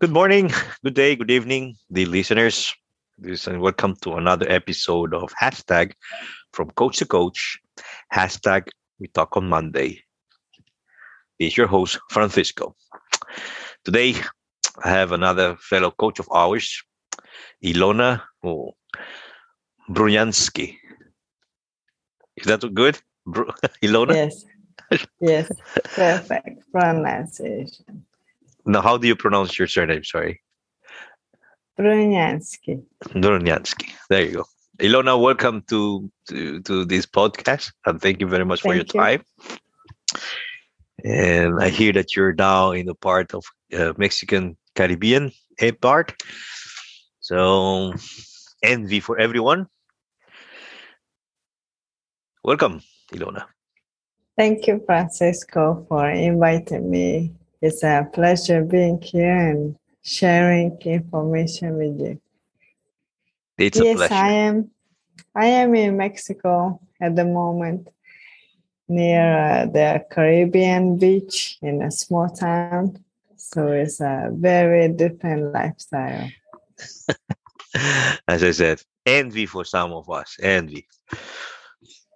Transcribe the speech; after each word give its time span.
Good 0.00 0.12
morning, 0.12 0.50
good 0.82 0.94
day, 0.94 1.14
good 1.14 1.30
evening, 1.30 1.76
the 1.90 2.06
listeners. 2.06 2.74
This 3.18 3.46
and 3.46 3.60
welcome 3.60 3.96
to 3.96 4.14
another 4.14 4.46
episode 4.48 5.12
of 5.12 5.30
hashtag 5.38 5.92
from 6.54 6.70
coach 6.70 6.96
to 7.00 7.04
coach. 7.04 7.58
Hashtag 8.10 8.70
we 8.98 9.08
talk 9.08 9.36
on 9.36 9.50
Monday. 9.50 10.00
Is 11.38 11.54
your 11.54 11.66
host 11.66 11.98
Francisco. 12.10 12.74
Today 13.84 14.14
I 14.82 14.88
have 14.88 15.12
another 15.12 15.56
fellow 15.56 15.90
coach 15.90 16.18
of 16.18 16.30
ours, 16.32 16.82
Ilona 17.62 18.22
oh, 18.42 18.72
Brunyansky. 19.90 20.78
Is 22.38 22.46
that 22.46 22.64
good? 22.72 22.98
Bru- 23.26 23.52
Ilona? 23.82 24.14
Yes. 24.14 24.44
Yes. 25.20 25.52
Perfect 25.94 26.72
pronunciation. 26.72 28.06
Now, 28.66 28.82
how 28.82 28.96
do 28.98 29.06
you 29.06 29.16
pronounce 29.16 29.58
your 29.58 29.68
surname? 29.68 30.04
Sorry. 30.04 30.40
Brunyansky. 31.78 32.82
Brunyansky. 33.04 33.92
There 34.08 34.24
you 34.24 34.32
go. 34.32 34.44
Ilona, 34.78 35.20
welcome 35.20 35.62
to, 35.68 36.10
to, 36.28 36.60
to 36.62 36.84
this 36.84 37.06
podcast 37.06 37.72
and 37.86 38.00
thank 38.00 38.20
you 38.20 38.26
very 38.26 38.44
much 38.44 38.62
for 38.62 38.74
your 38.74 38.84
you. 38.84 39.00
time. 39.00 39.22
And 41.04 41.62
I 41.62 41.70
hear 41.70 41.92
that 41.92 42.14
you're 42.14 42.34
now 42.34 42.72
in 42.72 42.86
the 42.86 42.94
part 42.94 43.34
of 43.34 43.44
uh, 43.76 43.92
Mexican 43.96 44.56
Caribbean 44.74 45.32
part. 45.80 46.22
So, 47.20 47.94
envy 48.62 49.00
for 49.00 49.18
everyone. 49.18 49.66
Welcome, 52.42 52.80
Ilona. 53.12 53.44
Thank 54.36 54.66
you, 54.66 54.82
Francisco, 54.86 55.84
for 55.88 56.08
inviting 56.08 56.90
me. 56.90 57.34
It's 57.62 57.82
a 57.82 58.08
pleasure 58.12 58.64
being 58.64 59.02
here 59.02 59.36
and 59.36 59.76
sharing 60.02 60.78
information 60.82 61.76
with 61.76 62.00
you. 62.00 62.20
It's 63.58 63.78
a 63.78 63.84
yes, 63.84 63.96
pleasure. 63.96 64.14
I 64.14 64.32
am. 64.32 64.70
I 65.34 65.46
am 65.46 65.74
in 65.74 65.96
Mexico 65.96 66.80
at 67.00 67.14
the 67.16 67.24
moment, 67.24 67.88
near 68.88 69.38
uh, 69.38 69.66
the 69.66 70.04
Caribbean 70.10 70.96
beach 70.96 71.58
in 71.60 71.82
a 71.82 71.90
small 71.90 72.30
town. 72.30 73.04
So 73.36 73.68
it's 73.68 74.00
a 74.00 74.30
very 74.32 74.88
different 74.88 75.52
lifestyle. 75.52 76.30
As 78.28 78.42
I 78.42 78.50
said, 78.52 78.82
envy 79.04 79.46
for 79.46 79.64
some 79.64 79.92
of 79.92 80.08
us. 80.08 80.36
Envy. 80.40 80.86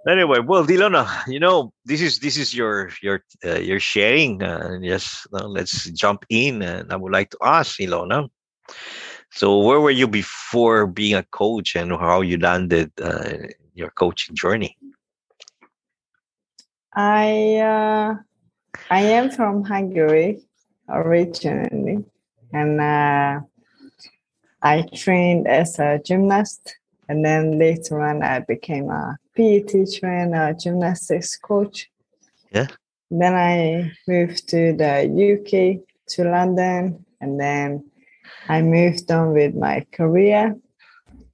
Anyway, 0.06 0.38
well, 0.40 0.66
Dilona, 0.66 1.08
you 1.26 1.40
know 1.40 1.72
this 1.86 2.02
is 2.02 2.18
this 2.18 2.36
is 2.36 2.54
your 2.54 2.90
your 3.00 3.24
uh, 3.42 3.58
your 3.58 3.80
sharing. 3.80 4.42
Uh, 4.42 4.76
yes, 4.82 5.26
now 5.32 5.46
let's 5.46 5.88
jump 5.92 6.26
in, 6.28 6.60
and 6.60 6.92
I 6.92 6.96
would 6.96 7.12
like 7.12 7.30
to 7.30 7.38
ask 7.42 7.78
Ilona. 7.80 8.28
So, 9.32 9.60
where 9.60 9.80
were 9.80 9.90
you 9.90 10.06
before 10.06 10.86
being 10.86 11.14
a 11.14 11.22
coach, 11.22 11.74
and 11.74 11.90
how 11.90 12.20
you 12.20 12.36
landed 12.36 12.92
uh, 13.00 13.48
your 13.72 13.88
coaching 13.90 14.36
journey? 14.36 14.76
I 16.92 17.56
uh, 17.56 18.14
I 18.90 19.00
am 19.00 19.30
from 19.30 19.64
Hungary 19.64 20.44
originally, 20.86 22.04
and 22.52 22.78
uh, 22.78 23.40
I 24.60 24.82
trained 24.94 25.48
as 25.48 25.78
a 25.78 25.98
gymnast, 26.04 26.76
and 27.08 27.24
then 27.24 27.58
later 27.58 28.02
on 28.02 28.22
I 28.22 28.40
became 28.40 28.90
a 28.90 29.16
PE 29.34 29.60
teacher 29.60 30.06
and 30.06 30.34
a 30.34 30.54
gymnastics 30.54 31.36
coach. 31.36 31.90
Yeah. 32.52 32.68
Then 33.10 33.34
I 33.34 33.92
moved 34.08 34.48
to 34.48 34.72
the 34.72 35.04
UK 35.06 35.86
to 36.08 36.24
London, 36.24 37.04
and 37.20 37.38
then 37.38 37.84
I 38.48 38.62
moved 38.62 39.10
on 39.10 39.32
with 39.32 39.54
my 39.54 39.86
career 39.92 40.56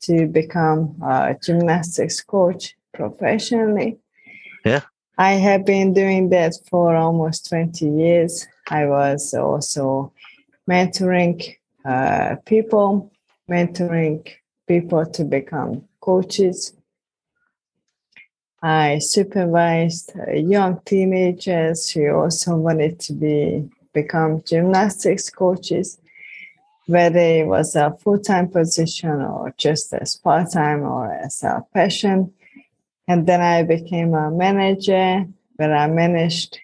to 0.03 0.27
become 0.27 0.97
a 1.03 1.37
gymnastics 1.43 2.21
coach 2.21 2.75
professionally. 2.93 3.99
Yeah. 4.65 4.83
I 5.19 5.33
have 5.33 5.67
been 5.67 5.93
doing 5.93 6.31
that 6.31 6.55
for 6.71 6.97
almost 6.97 7.49
20 7.49 7.87
years. 7.87 8.47
I 8.69 8.87
was 8.87 9.35
also 9.35 10.13
mentoring 10.69 11.57
uh, 11.85 12.37
people, 12.47 13.13
mentoring 13.51 14.27
people 14.67 15.05
to 15.05 15.25
become 15.25 15.85
coaches. 16.01 16.73
I 18.63 18.99
supervised 18.99 20.13
young 20.35 20.81
teenagers 20.85 21.89
who 21.91 22.11
also 22.11 22.57
wanted 22.57 23.01
to 23.01 23.15
be 23.15 23.71
become 23.95 24.43
gymnastics 24.43 25.31
coaches, 25.31 25.99
whether 26.87 27.19
it 27.19 27.47
was 27.47 27.75
a 27.75 27.97
full-time 28.03 28.49
position 28.49 29.23
or 29.23 29.55
just 29.57 29.93
as 29.95 30.17
part-time 30.17 30.83
or 30.83 31.13
as 31.13 31.43
a 31.43 31.65
passion. 31.73 32.33
And 33.09 33.27
then 33.27 33.41
I 33.41 33.63
became 33.63 34.15
a 34.15 34.31
manager 34.31 35.27
where 35.57 35.75
I 35.75 35.87
managed 35.89 36.59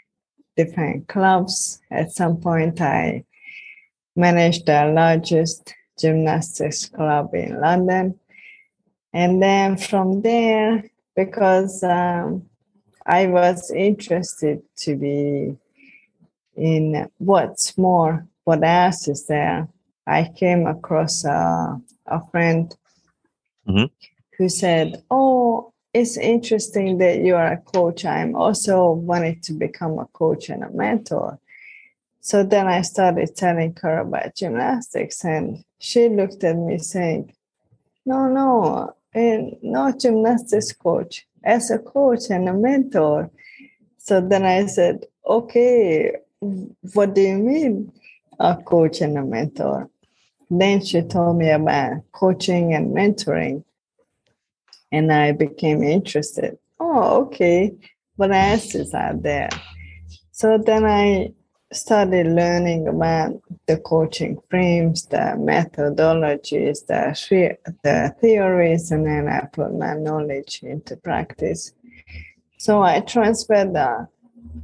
different 0.57 1.09
clubs. 1.09 1.81
At 1.91 2.13
some 2.13 2.37
point, 2.37 2.81
I 2.81 3.25
managed 4.15 4.67
the 4.67 4.87
largest 4.87 5.75
gymnastics 5.99 6.87
club 6.87 7.35
in 7.35 7.61
London. 7.61 8.21
And 9.13 9.43
then 9.43 9.77
from 9.77 10.23
there, 10.23 10.85
because 11.17 11.83
um, 11.83 12.45
I 13.07 13.27
was 13.27 13.71
interested 13.71 14.63
to 14.79 14.95
be 14.97 15.57
in 16.55 17.09
what's 17.19 17.77
more, 17.77 18.27
what 18.45 18.63
else 18.63 19.09
is 19.09 19.27
there, 19.27 19.69
I 20.07 20.31
came 20.37 20.67
across 20.67 21.25
a, 21.25 21.81
a 22.07 22.21
friend 22.31 22.75
Mhm. 23.67 23.91
who 24.39 24.49
said, 24.49 25.03
Oh, 25.11 25.73
it's 25.93 26.17
interesting 26.17 26.99
that 26.99 27.21
you 27.21 27.35
are 27.35 27.53
a 27.53 27.57
coach. 27.57 28.05
I'm 28.05 28.37
also 28.37 28.93
wanted 28.93 29.43
to 29.45 29.53
become 29.55 29.99
a 29.99 30.07
coach 30.07 30.51
and 30.51 30.63
a 30.63 30.71
mentor. 30.71 31.41
So 32.21 32.45
then 32.45 32.67
I 32.69 32.83
started 32.83 33.35
telling 33.35 33.77
her 33.83 33.99
about 34.01 34.35
gymnastics, 34.37 35.25
and 35.25 35.65
she 35.79 36.09
looked 36.09 36.45
at 36.45 36.57
me 36.57 36.79
saying, 36.79 37.35
No, 38.05 38.29
no, 38.29 38.95
eh, 39.17 39.51
not 39.63 40.01
gymnastics 40.01 40.73
coach, 40.73 41.27
as 41.45 41.71
a 41.71 41.79
coach 41.79 42.31
and 42.31 42.49
a 42.49 42.53
mentor. 42.53 43.31
So 43.99 44.21
then 44.21 44.45
I 44.45 44.67
said, 44.67 45.07
Okay, 45.27 46.13
what 46.95 47.15
do 47.15 47.21
you 47.21 47.39
mean, 47.39 47.93
a 48.39 48.57
coach 48.57 49.01
and 49.01 49.19
a 49.19 49.25
mentor? 49.25 49.91
Then 50.49 50.85
she 50.85 51.03
told 51.03 51.39
me 51.39 51.51
about 51.51 52.03
coaching 52.13 52.75
and 52.75 52.95
mentoring 52.95 53.65
and 54.93 55.13
I 55.13 55.33
became 55.33 55.83
interested. 55.83 56.59
Oh, 56.79 57.23
okay. 57.23 57.75
What 58.17 58.33
else 58.33 58.75
is 58.75 58.95
out 58.95 59.23
there? 59.23 59.49
So 60.33 60.59
then 60.59 60.85
I 60.85 61.33
started 61.77 62.27
learning 62.27 62.89
about 62.89 63.41
the 63.67 63.77
coaching 63.79 64.39
frames, 64.51 65.07
the 65.07 65.35
methodologies, 65.39 66.87
the, 66.87 67.15
the- 67.31 67.75
the 67.83 68.15
theories, 68.21 68.91
and 68.91 69.07
then 69.07 69.29
I 69.29 69.47
put 69.53 69.75
my 69.75 69.95
knowledge 69.95 70.63
into 70.63 70.97
practice. 70.97 71.73
So 72.59 72.83
I 72.83 73.01
transferred 73.01 73.75
a 73.77 74.09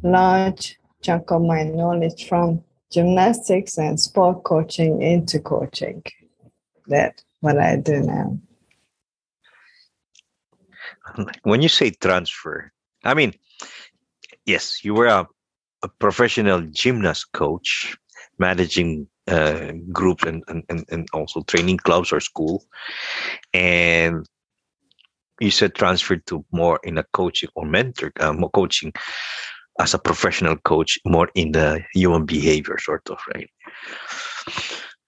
large 0.02 0.78
chunk 1.02 1.30
of 1.30 1.42
my 1.42 1.62
knowledge 1.64 2.28
from 2.28 2.62
gymnastics 2.90 3.78
and 3.78 3.98
sport 3.98 4.44
coaching 4.44 5.02
into 5.02 5.40
coaching. 5.40 6.02
That's 6.86 7.22
what 7.40 7.58
I 7.58 7.76
do 7.76 8.00
now. 8.00 8.38
When 11.42 11.62
you 11.62 11.68
say 11.68 11.90
transfer, 11.90 12.72
I 13.04 13.14
mean, 13.14 13.34
yes, 14.46 14.84
you 14.84 14.94
were 14.94 15.06
a, 15.06 15.26
a 15.82 15.88
professional 15.88 16.60
gymnast 16.70 17.32
coach, 17.32 17.96
managing 18.38 19.06
uh, 19.28 19.72
groups 19.92 20.24
and, 20.24 20.42
and, 20.48 20.84
and, 20.88 21.08
also 21.12 21.42
training 21.42 21.78
clubs 21.78 22.12
or 22.12 22.20
school. 22.20 22.64
And 23.54 24.26
you 25.40 25.50
said 25.50 25.74
transferred 25.74 26.26
to 26.26 26.44
more 26.52 26.80
in 26.84 26.98
a 26.98 27.04
coaching 27.12 27.48
or 27.54 27.66
mentor, 27.66 28.12
uh, 28.20 28.32
more 28.32 28.50
coaching 28.50 28.92
as 29.80 29.94
a 29.94 29.98
professional 29.98 30.56
coach, 30.56 30.98
more 31.04 31.28
in 31.34 31.52
the 31.52 31.80
human 31.94 32.26
behavior 32.26 32.78
sort 32.78 33.08
of, 33.10 33.18
right? 33.34 33.50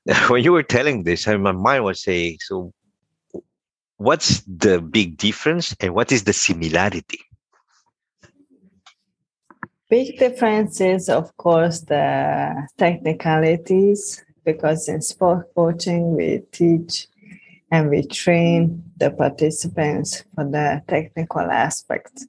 When 0.28 0.44
you 0.44 0.52
were 0.52 0.62
telling 0.62 1.04
this, 1.04 1.26
I- 1.26 1.36
my 1.36 1.52
mind 1.52 1.84
was 1.84 2.02
saying, 2.02 2.38
so 2.40 2.72
what's 3.96 4.42
the 4.42 4.80
big 4.80 5.16
difference 5.16 5.74
and 5.80 5.94
what 5.94 6.12
is 6.12 6.24
the 6.24 6.32
similarity? 6.32 7.20
Big 9.90 10.18
difference 10.18 10.80
is, 10.80 11.08
of 11.08 11.36
course, 11.36 11.80
the 11.80 12.68
technicalities, 12.78 14.24
because 14.44 14.88
in 14.88 15.02
sport 15.02 15.54
coaching, 15.54 16.16
we 16.16 16.42
teach 16.52 17.06
and 17.70 17.90
we 17.90 18.06
train 18.06 18.82
the 18.96 19.10
participants 19.10 20.24
for 20.34 20.44
the 20.44 20.82
technical 20.88 21.50
aspects. 21.50 22.26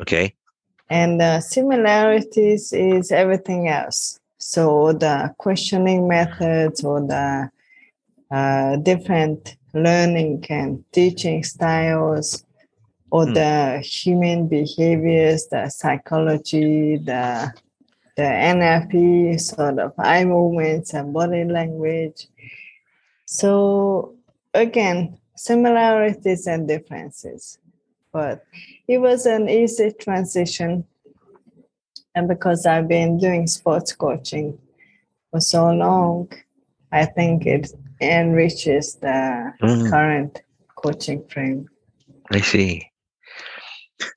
Okay. 0.00 0.34
And 0.90 1.20
the 1.20 1.40
similarities 1.40 2.72
is 2.72 3.12
everything 3.12 3.68
else. 3.68 4.18
So 4.38 4.92
the 4.92 5.34
questioning 5.38 6.08
methods 6.08 6.84
or 6.84 7.00
the 7.00 7.50
uh, 8.30 8.76
different 8.76 9.56
learning 9.74 10.44
and 10.48 10.84
teaching 10.92 11.44
styles 11.44 12.44
or 13.10 13.26
mm. 13.26 13.34
the 13.34 13.80
human 13.80 14.48
behaviors, 14.48 15.46
the 15.48 15.68
psychology, 15.68 16.96
the 16.96 17.52
the 18.16 18.24
NLP 18.24 19.40
sort 19.40 19.78
of 19.78 19.92
eye 19.96 20.24
movements 20.24 20.92
and 20.92 21.14
body 21.14 21.44
language. 21.44 22.26
So 23.26 24.16
again, 24.54 25.18
similarities 25.36 26.46
and 26.48 26.66
differences. 26.66 27.58
But 28.12 28.44
it 28.88 28.98
was 28.98 29.26
an 29.26 29.48
easy 29.48 29.92
transition. 29.92 30.84
And 32.14 32.26
because 32.26 32.66
I've 32.66 32.88
been 32.88 33.18
doing 33.18 33.46
sports 33.46 33.92
coaching 33.92 34.58
for 35.30 35.40
so 35.40 35.70
long, 35.70 36.32
I 36.90 37.04
think 37.04 37.46
it 37.46 37.70
enriches 38.00 38.96
the 38.96 39.52
mm. 39.62 39.90
current 39.90 40.42
coaching 40.74 41.24
frame. 41.28 41.68
I 42.30 42.40
see. 42.40 42.87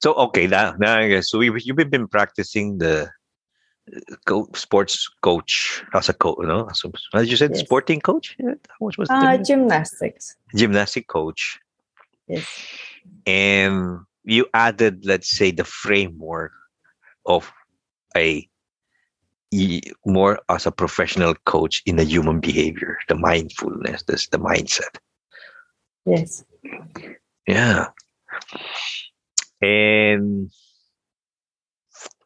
So 0.01 0.13
okay, 0.13 0.47
now 0.47 0.75
now 0.79 0.97
I 0.97 1.07
guess 1.07 1.29
so. 1.29 1.39
We, 1.39 1.51
you've 1.63 1.89
been 1.89 2.07
practicing 2.07 2.77
the 2.77 3.09
co- 4.25 4.49
sports 4.53 5.09
coach 5.21 5.83
as 5.93 6.09
a 6.09 6.13
coach, 6.13 6.37
you 6.41 6.47
know, 6.47 6.67
as, 6.69 6.81
a, 6.85 7.17
as 7.17 7.29
you 7.29 7.37
said, 7.37 7.51
yes. 7.51 7.61
sporting 7.61 7.99
coach. 7.99 8.35
Yeah, 8.39 8.53
what 8.79 8.97
was 8.97 9.09
uh, 9.09 9.37
gymnastics. 9.37 10.35
Gymnastic 10.55 11.07
coach. 11.07 11.59
Yes. 12.27 12.45
And 13.25 13.99
you 14.23 14.45
added, 14.53 15.05
let's 15.05 15.29
say, 15.29 15.51
the 15.51 15.63
framework 15.63 16.51
of 17.25 17.51
a 18.15 18.47
more 20.05 20.39
as 20.47 20.65
a 20.65 20.71
professional 20.71 21.35
coach 21.45 21.81
in 21.85 21.97
the 21.97 22.05
human 22.05 22.39
behavior, 22.39 22.97
the 23.09 23.15
mindfulness, 23.15 24.03
this 24.03 24.27
the 24.29 24.39
mindset. 24.39 24.97
Yes. 26.05 26.45
Yeah. 27.47 27.87
And 29.61 30.51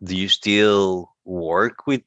do 0.04 0.16
you 0.16 0.30
still 0.30 1.12
work 1.26 1.88
with 1.88 2.02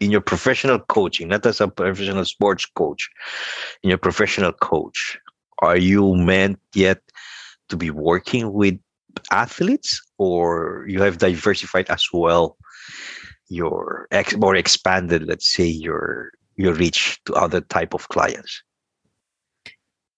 in 0.00 0.10
your 0.10 0.20
professional 0.20 0.78
coaching, 0.78 1.28
not 1.28 1.46
as 1.46 1.60
a 1.60 1.68
professional 1.68 2.24
sports 2.24 2.66
coach, 2.66 3.10
in 3.82 3.90
your 3.90 3.98
professional 3.98 4.52
coach, 4.52 5.18
are 5.60 5.76
you 5.76 6.14
meant 6.16 6.58
yet 6.74 7.00
to 7.68 7.76
be 7.76 7.90
working 7.90 8.52
with 8.52 8.78
athletes 9.30 10.02
or 10.18 10.84
you 10.88 11.00
have 11.00 11.18
diversified 11.18 11.88
as 11.88 12.06
well 12.12 12.56
your 13.48 14.08
ex 14.10 14.36
more 14.36 14.56
expanded, 14.56 15.26
let's 15.26 15.48
say 15.54 15.66
your 15.66 16.32
your 16.56 16.72
reach 16.72 17.20
to 17.24 17.34
other 17.34 17.60
type 17.60 17.94
of 17.94 18.08
clients? 18.08 18.62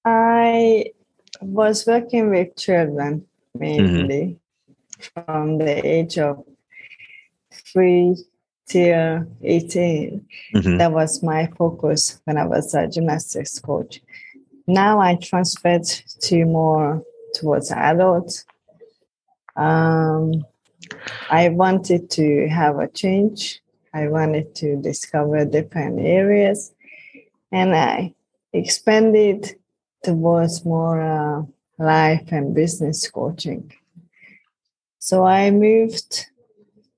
I 0.04 0.93
was 1.40 1.87
working 1.87 2.31
with 2.31 2.56
children 2.56 3.26
mainly 3.58 4.38
mm-hmm. 4.99 5.23
from 5.25 5.58
the 5.58 5.87
age 5.87 6.19
of 6.19 6.44
three 7.53 8.17
till 8.67 9.26
18. 9.43 10.26
Mm-hmm. 10.55 10.76
That 10.79 10.93
was 10.93 11.23
my 11.23 11.47
focus 11.56 12.20
when 12.25 12.37
I 12.37 12.47
was 12.47 12.75
a 12.75 12.88
gymnastics 12.88 13.58
coach. 13.58 14.00
Now 14.67 15.00
I 15.00 15.17
transferred 15.17 15.85
to 15.85 16.44
more 16.44 17.03
towards 17.35 17.70
adults. 17.70 18.44
Um, 19.56 20.44
I 21.31 21.49
wanted 21.49 22.11
to 22.11 22.49
have 22.49 22.79
a 22.79 22.88
change. 22.88 23.61
I 23.94 24.08
wanted 24.08 24.55
to 24.56 24.76
discover 24.76 25.44
different 25.44 26.00
areas, 26.00 26.75
and 27.50 27.75
I 27.75 28.14
expanded 28.53 29.56
towards 30.05 30.64
more 30.64 31.00
uh, 31.00 31.43
life 31.78 32.28
and 32.32 32.55
business 32.55 33.08
coaching. 33.11 33.73
So 34.99 35.25
I 35.25 35.50
moved 35.50 36.26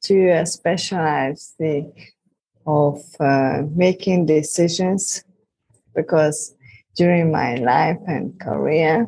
to 0.02 0.28
a 0.30 0.46
specialized 0.46 1.60
of 2.66 3.02
uh, 3.20 3.62
making 3.74 4.26
decisions 4.26 5.24
because 5.94 6.54
during 6.96 7.30
my 7.32 7.54
life 7.56 7.98
and 8.06 8.38
career, 8.38 9.06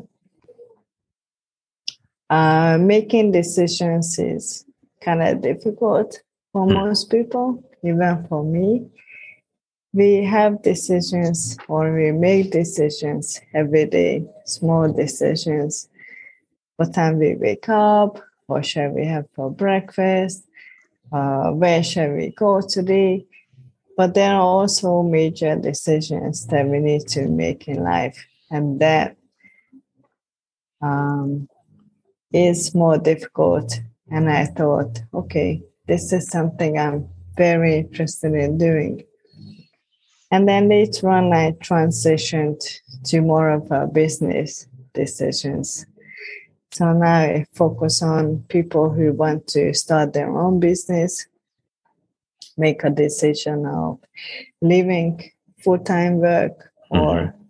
uh, 2.30 2.78
making 2.80 3.32
decisions 3.32 4.18
is 4.18 4.64
kind 5.02 5.22
of 5.22 5.42
difficult 5.42 6.20
for 6.52 6.66
mm. 6.66 6.74
most 6.74 7.10
people, 7.10 7.62
even 7.84 8.26
for 8.28 8.44
me. 8.44 8.86
We 9.92 10.24
have 10.24 10.62
decisions 10.62 11.58
or 11.68 11.92
we 11.92 12.12
make 12.12 12.52
decisions 12.52 13.40
every 13.54 13.86
day, 13.86 14.24
small 14.44 14.92
decisions. 14.92 15.88
What 16.76 16.94
time 16.94 17.18
we 17.18 17.34
wake 17.34 17.68
up, 17.68 18.22
what 18.46 18.64
shall 18.64 18.90
we 18.90 19.04
have 19.06 19.26
for 19.34 19.50
breakfast, 19.50 20.44
uh, 21.12 21.50
where 21.50 21.82
shall 21.82 22.10
we 22.12 22.30
go 22.30 22.60
today? 22.60 23.26
But 23.96 24.14
there 24.14 24.32
are 24.32 24.40
also 24.40 25.02
major 25.02 25.56
decisions 25.56 26.46
that 26.46 26.66
we 26.66 26.78
need 26.78 27.08
to 27.08 27.28
make 27.28 27.66
in 27.68 27.82
life, 27.82 28.24
and 28.50 28.80
that 28.80 29.16
um, 30.80 31.48
is 32.32 32.74
more 32.74 32.96
difficult. 32.96 33.78
And 34.10 34.30
I 34.30 34.46
thought, 34.46 35.02
okay, 35.12 35.62
this 35.86 36.12
is 36.12 36.28
something 36.28 36.78
I'm 36.78 37.08
very 37.36 37.78
interested 37.78 38.34
in 38.34 38.56
doing. 38.56 39.02
And 40.30 40.48
then 40.48 40.68
later 40.68 41.08
on, 41.08 41.32
I 41.32 41.52
transitioned 41.52 42.62
to 43.04 43.20
more 43.20 43.50
of 43.50 43.70
a 43.70 43.86
business 43.86 44.66
decisions. 44.94 45.86
So 46.70 46.92
now 46.92 47.12
I 47.12 47.46
focus 47.54 48.00
on 48.00 48.44
people 48.48 48.90
who 48.90 49.12
want 49.12 49.48
to 49.48 49.74
start 49.74 50.12
their 50.12 50.36
own 50.38 50.60
business, 50.60 51.26
make 52.56 52.84
a 52.84 52.90
decision 52.90 53.66
of 53.66 53.98
leaving 54.62 55.32
full 55.58 55.78
time 55.78 56.18
work 56.18 56.70
or 56.90 57.16
mm-hmm. 57.16 57.42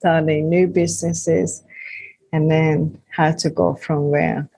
starting 0.00 0.48
new 0.48 0.66
businesses, 0.66 1.62
and 2.32 2.50
then 2.50 3.00
how 3.10 3.30
to 3.30 3.50
go 3.50 3.74
from 3.74 4.10
where. 4.10 4.48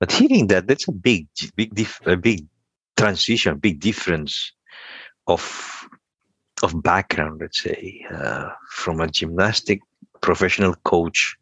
But 0.00 0.10
hearing 0.10 0.48
that, 0.48 0.66
that's 0.66 0.88
a 0.88 0.92
big, 0.92 1.28
big, 1.54 1.86
a 2.06 2.16
big 2.16 2.46
transition, 2.98 3.58
big 3.58 3.80
difference 3.80 4.52
of 5.26 5.88
of 6.64 6.82
background, 6.82 7.40
let's 7.40 7.62
say, 7.62 8.04
uh, 8.12 8.48
from 8.70 9.00
a 9.00 9.06
gymnastic 9.06 9.80
professional 10.20 10.74
coach 10.84 11.36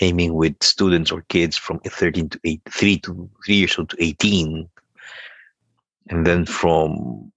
aiming 0.00 0.34
with 0.34 0.54
students 0.62 1.10
or 1.10 1.22
kids 1.28 1.56
from 1.56 1.80
13 1.80 2.28
to 2.28 2.40
8, 2.44 2.62
3 2.70 2.98
to 2.98 3.30
3 3.44 3.54
years 3.56 3.78
old 3.78 3.90
to 3.90 3.96
18, 3.98 4.68
and 6.10 6.24
then 6.24 6.46
from 6.46 7.32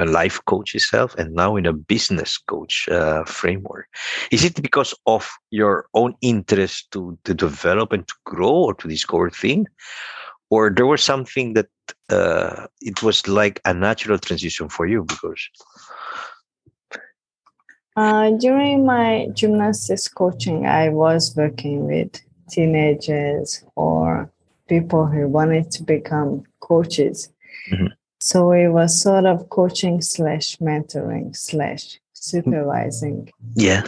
a 0.00 0.04
life 0.04 0.44
coach 0.46 0.74
itself, 0.74 1.14
and 1.14 1.32
now 1.34 1.54
in 1.54 1.66
a 1.66 1.72
business 1.72 2.36
coach 2.36 2.88
uh, 2.88 3.22
framework. 3.24 3.86
Is 4.32 4.42
it 4.42 4.60
because 4.60 4.92
of 5.06 5.30
your 5.50 5.86
own 5.94 6.14
interest 6.20 6.90
to, 6.92 7.16
to 7.24 7.32
develop 7.32 7.92
and 7.92 8.06
to 8.08 8.14
grow 8.24 8.50
or 8.50 8.74
to 8.74 8.88
discover 8.88 9.30
things? 9.30 9.68
Or 10.50 10.70
there 10.70 10.86
was 10.86 11.02
something 11.02 11.54
that 11.54 11.68
uh, 12.10 12.66
it 12.80 13.02
was 13.02 13.26
like 13.26 13.60
a 13.64 13.74
natural 13.74 14.18
transition 14.18 14.68
for 14.68 14.86
you 14.86 15.04
because 15.04 15.48
uh, 17.96 18.30
during 18.30 18.84
my 18.84 19.28
gymnastics 19.32 20.08
coaching, 20.08 20.66
I 20.66 20.88
was 20.88 21.34
working 21.36 21.86
with 21.86 22.20
teenagers 22.50 23.64
or 23.76 24.30
people 24.68 25.06
who 25.06 25.28
wanted 25.28 25.70
to 25.72 25.82
become 25.84 26.42
coaches. 26.60 27.32
Mm-hmm. 27.70 27.86
So 28.20 28.52
it 28.52 28.68
was 28.68 29.00
sort 29.00 29.26
of 29.26 29.48
coaching 29.50 30.00
slash 30.00 30.56
mentoring 30.56 31.36
slash 31.36 32.00
supervising. 32.14 33.30
Yeah. 33.54 33.84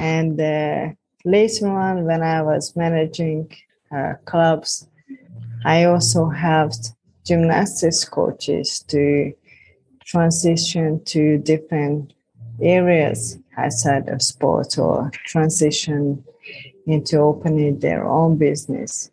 And 0.00 0.40
uh, 0.40 0.92
later 1.24 1.68
on, 1.68 2.04
when 2.04 2.22
I 2.22 2.40
was 2.42 2.74
managing 2.76 3.52
uh, 3.94 4.14
clubs, 4.24 4.88
I 5.64 5.84
also 5.84 6.28
helped 6.28 6.92
gymnastics 7.24 8.04
coaches 8.04 8.84
to 8.88 9.32
transition 10.04 11.02
to 11.06 11.38
different 11.38 12.12
areas 12.60 13.38
outside 13.56 14.08
of 14.08 14.22
sports 14.22 14.78
or 14.78 15.10
transition 15.26 16.22
into 16.86 17.18
opening 17.18 17.78
their 17.78 18.06
own 18.06 18.36
business. 18.36 19.10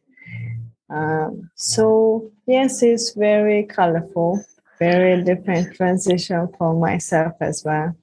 Um, 0.89 1.49
so 1.55 2.31
yes, 2.45 2.83
it's 2.83 3.13
very 3.13 3.63
colorful, 3.63 4.43
very 4.77 5.23
different 5.23 5.73
transition 5.75 6.49
for 6.57 6.73
myself 6.73 7.33
as 7.39 7.63
well. 7.63 7.95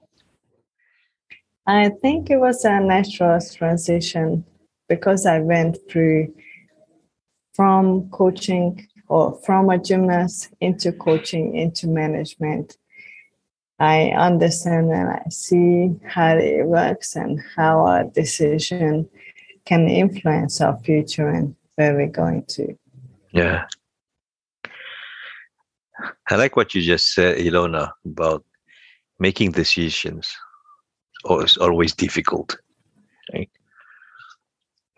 I 1.66 1.90
think 2.00 2.30
it 2.30 2.38
was 2.38 2.64
a 2.64 2.80
natural 2.80 3.38
transition 3.40 4.46
because 4.88 5.26
I 5.26 5.40
went 5.40 5.76
through 5.90 6.32
from 7.58 8.08
coaching 8.10 8.86
or 9.08 9.36
from 9.44 9.68
a 9.68 9.78
gymnast 9.78 10.54
into 10.60 10.92
coaching, 10.92 11.56
into 11.56 11.88
management, 11.88 12.76
I 13.80 14.10
understand 14.10 14.92
and 14.92 15.10
I 15.10 15.24
see 15.28 15.90
how 16.06 16.36
it 16.36 16.64
works 16.66 17.16
and 17.16 17.40
how 17.56 17.84
a 17.84 18.04
decision 18.04 19.08
can 19.64 19.88
influence 19.88 20.60
our 20.60 20.78
future 20.84 21.28
and 21.28 21.56
where 21.74 21.96
we're 21.96 22.06
going 22.06 22.44
to. 22.50 22.78
Yeah. 23.32 23.64
I 26.30 26.36
like 26.36 26.54
what 26.54 26.76
you 26.76 26.82
just 26.82 27.12
said, 27.12 27.38
Ilona, 27.38 27.90
about 28.04 28.44
making 29.18 29.50
decisions. 29.50 30.32
Oh, 31.24 31.40
it's 31.40 31.56
always 31.56 31.92
difficult, 31.92 32.56
right? 33.34 33.50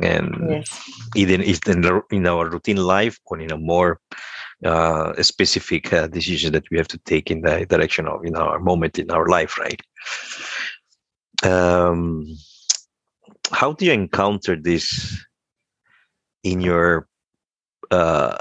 And 0.02 0.34
Yes. 0.50 0.80
in, 1.14 1.28
the, 1.28 2.02
in 2.10 2.26
our 2.26 2.48
routine 2.48 2.76
life 2.76 3.18
or 3.26 3.38
in 3.40 3.52
a 3.52 3.58
more 3.58 4.00
uh, 4.64 5.22
specific 5.22 5.92
uh, 5.92 6.06
decision 6.06 6.52
that 6.52 6.70
we 6.70 6.76
have 6.76 6.88
to 6.88 6.98
take 6.98 7.30
in 7.30 7.40
the 7.42 7.66
direction 7.66 8.06
of 8.06 8.24
in 8.24 8.36
our 8.36 8.58
moment 8.58 8.98
in 8.98 9.10
our 9.10 9.26
life, 9.26 9.58
right? 9.58 9.80
Um, 11.42 12.26
how 13.52 13.72
do 13.72 13.84
you 13.86 13.92
encounter 13.92 14.56
this 14.56 15.24
in 16.44 16.60
your 16.60 17.08
uh, 17.90 18.38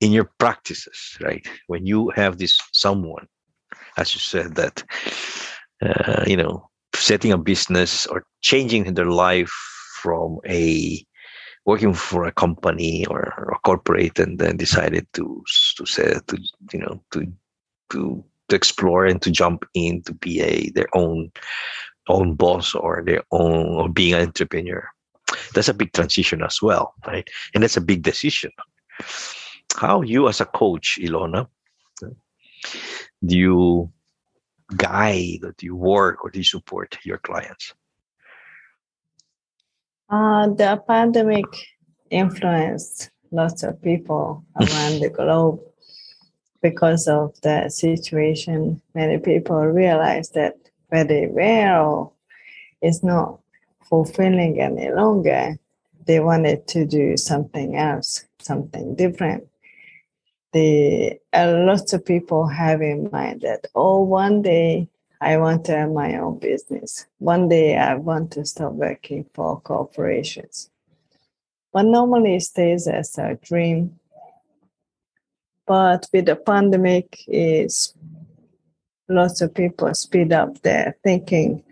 in 0.00 0.12
your 0.12 0.30
practices, 0.38 1.18
right? 1.20 1.46
When 1.66 1.86
you 1.86 2.10
have 2.10 2.38
this 2.38 2.58
someone, 2.72 3.26
as 3.96 4.14
you 4.14 4.20
said, 4.20 4.54
that 4.56 4.84
uh, 5.82 6.24
you 6.26 6.36
know, 6.36 6.68
setting 6.94 7.32
a 7.32 7.38
business 7.38 8.06
or 8.06 8.24
changing 8.42 8.94
their 8.94 9.10
life 9.10 9.52
from 10.00 10.38
a 10.46 11.04
working 11.66 11.92
for 11.94 12.24
a 12.24 12.32
company 12.32 13.06
or 13.06 13.20
a 13.52 13.58
corporate 13.60 14.18
and 14.18 14.38
then 14.38 14.56
decided 14.56 15.06
to 15.12 15.44
to 15.76 15.84
say 15.84 16.14
to 16.26 16.38
you 16.72 16.80
know 16.80 17.00
to 17.12 17.26
to 17.90 18.24
to 18.48 18.56
explore 18.56 19.04
and 19.04 19.20
to 19.22 19.30
jump 19.30 19.64
in 19.74 20.02
to 20.02 20.14
be 20.14 20.40
a 20.40 20.70
their 20.70 20.88
own 20.94 21.30
own 22.08 22.34
boss 22.34 22.74
or 22.74 23.02
their 23.04 23.22
own 23.30 23.66
or 23.76 23.88
being 23.88 24.14
an 24.14 24.22
entrepreneur. 24.22 24.88
That's 25.54 25.68
a 25.68 25.74
big 25.74 25.92
transition 25.92 26.42
as 26.42 26.58
well 26.62 26.94
right? 27.06 27.28
And 27.54 27.62
that's 27.62 27.76
a 27.76 27.80
big 27.80 28.02
decision. 28.02 28.50
How 29.76 30.02
you 30.02 30.28
as 30.28 30.40
a 30.40 30.46
coach 30.46 30.98
ilona 31.00 31.46
do 33.24 33.36
you 33.36 33.92
guide 34.76 35.40
or 35.44 35.52
do 35.58 35.66
you 35.66 35.76
work 35.76 36.24
or 36.24 36.30
do 36.30 36.38
you 36.38 36.44
support 36.44 36.98
your 37.04 37.18
clients 37.18 37.74
Uh, 40.10 40.48
the 40.48 40.82
pandemic 40.88 41.44
influenced 42.10 43.10
lots 43.30 43.62
of 43.62 43.80
people 43.80 44.44
around 44.56 44.98
the 44.98 45.08
globe 45.08 45.60
because 46.60 47.06
of 47.06 47.40
the 47.42 47.68
situation. 47.68 48.82
Many 48.92 49.18
people 49.18 49.60
realized 49.60 50.34
that 50.34 50.56
where 50.88 51.04
they 51.04 51.28
were 51.28 52.08
is 52.82 53.04
not 53.04 53.38
fulfilling 53.88 54.60
any 54.60 54.90
longer. 54.90 55.56
They 56.06 56.18
wanted 56.18 56.66
to 56.68 56.84
do 56.84 57.16
something 57.16 57.76
else, 57.76 58.24
something 58.40 58.96
different. 58.96 59.46
The 60.52 61.20
a 61.32 61.52
lot 61.52 61.92
of 61.92 62.04
people 62.04 62.48
have 62.48 62.82
in 62.82 63.08
mind 63.12 63.42
that 63.42 63.66
oh, 63.76 64.02
one 64.02 64.42
day 64.42 64.88
I 65.20 65.36
want 65.36 65.66
to 65.66 65.76
have 65.76 65.90
my 65.90 66.16
own 66.16 66.38
business. 66.38 67.06
One 67.18 67.48
day 67.48 67.76
I 67.76 67.94
want 67.94 68.32
to 68.32 68.44
stop 68.46 68.72
working 68.72 69.26
for 69.34 69.60
corporations. 69.60 70.70
But 71.72 71.82
normally 71.82 72.36
it 72.36 72.42
stays 72.42 72.88
as 72.88 73.18
a 73.18 73.38
dream. 73.42 73.98
But 75.66 76.08
with 76.12 76.26
the 76.26 76.36
pandemic, 76.36 77.22
is 77.28 77.94
lots 79.08 79.40
of 79.40 79.54
people 79.54 79.92
speed 79.94 80.32
up 80.32 80.60
their 80.62 80.96
thinking 81.04 81.62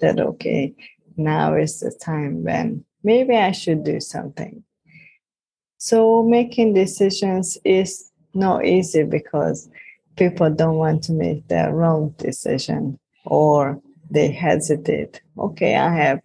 that 0.00 0.20
okay, 0.20 0.74
now 1.16 1.54
is 1.54 1.80
the 1.80 1.90
time 1.90 2.44
when 2.44 2.84
maybe 3.02 3.36
I 3.36 3.52
should 3.52 3.84
do 3.84 4.00
something. 4.00 4.62
So 5.78 6.22
making 6.22 6.74
decisions 6.74 7.58
is 7.64 8.12
not 8.32 8.64
easy 8.64 9.02
because 9.02 9.68
people 10.16 10.50
don't 10.50 10.76
want 10.76 11.02
to 11.04 11.12
make 11.12 11.48
the 11.48 11.70
wrong 11.72 12.14
decision 12.18 12.98
or 13.24 13.80
they 14.10 14.30
hesitate. 14.30 15.20
Okay, 15.38 15.76
I 15.76 15.94
have 15.94 16.20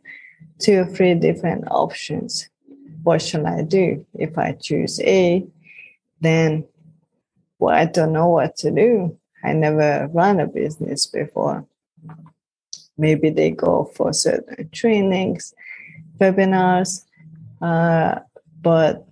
two 0.59 0.81
or 0.81 0.85
three 0.85 1.15
different 1.15 1.65
options. 1.69 2.49
What 3.03 3.21
shall 3.21 3.47
I 3.47 3.61
do? 3.61 4.05
If 4.13 4.37
I 4.37 4.53
choose 4.53 4.99
A, 5.01 5.45
then 6.19 6.65
well, 7.59 7.75
I 7.75 7.85
don't 7.85 8.13
know 8.13 8.29
what 8.29 8.55
to 8.57 8.71
do. 8.71 9.17
I 9.43 9.53
never 9.53 10.09
run 10.13 10.39
a 10.39 10.47
business 10.47 11.07
before. 11.07 11.65
Maybe 12.97 13.29
they 13.29 13.51
go 13.51 13.91
for 13.95 14.13
certain 14.13 14.69
trainings, 14.69 15.53
webinars, 16.19 17.05
uh, 17.61 18.19
but 18.61 19.07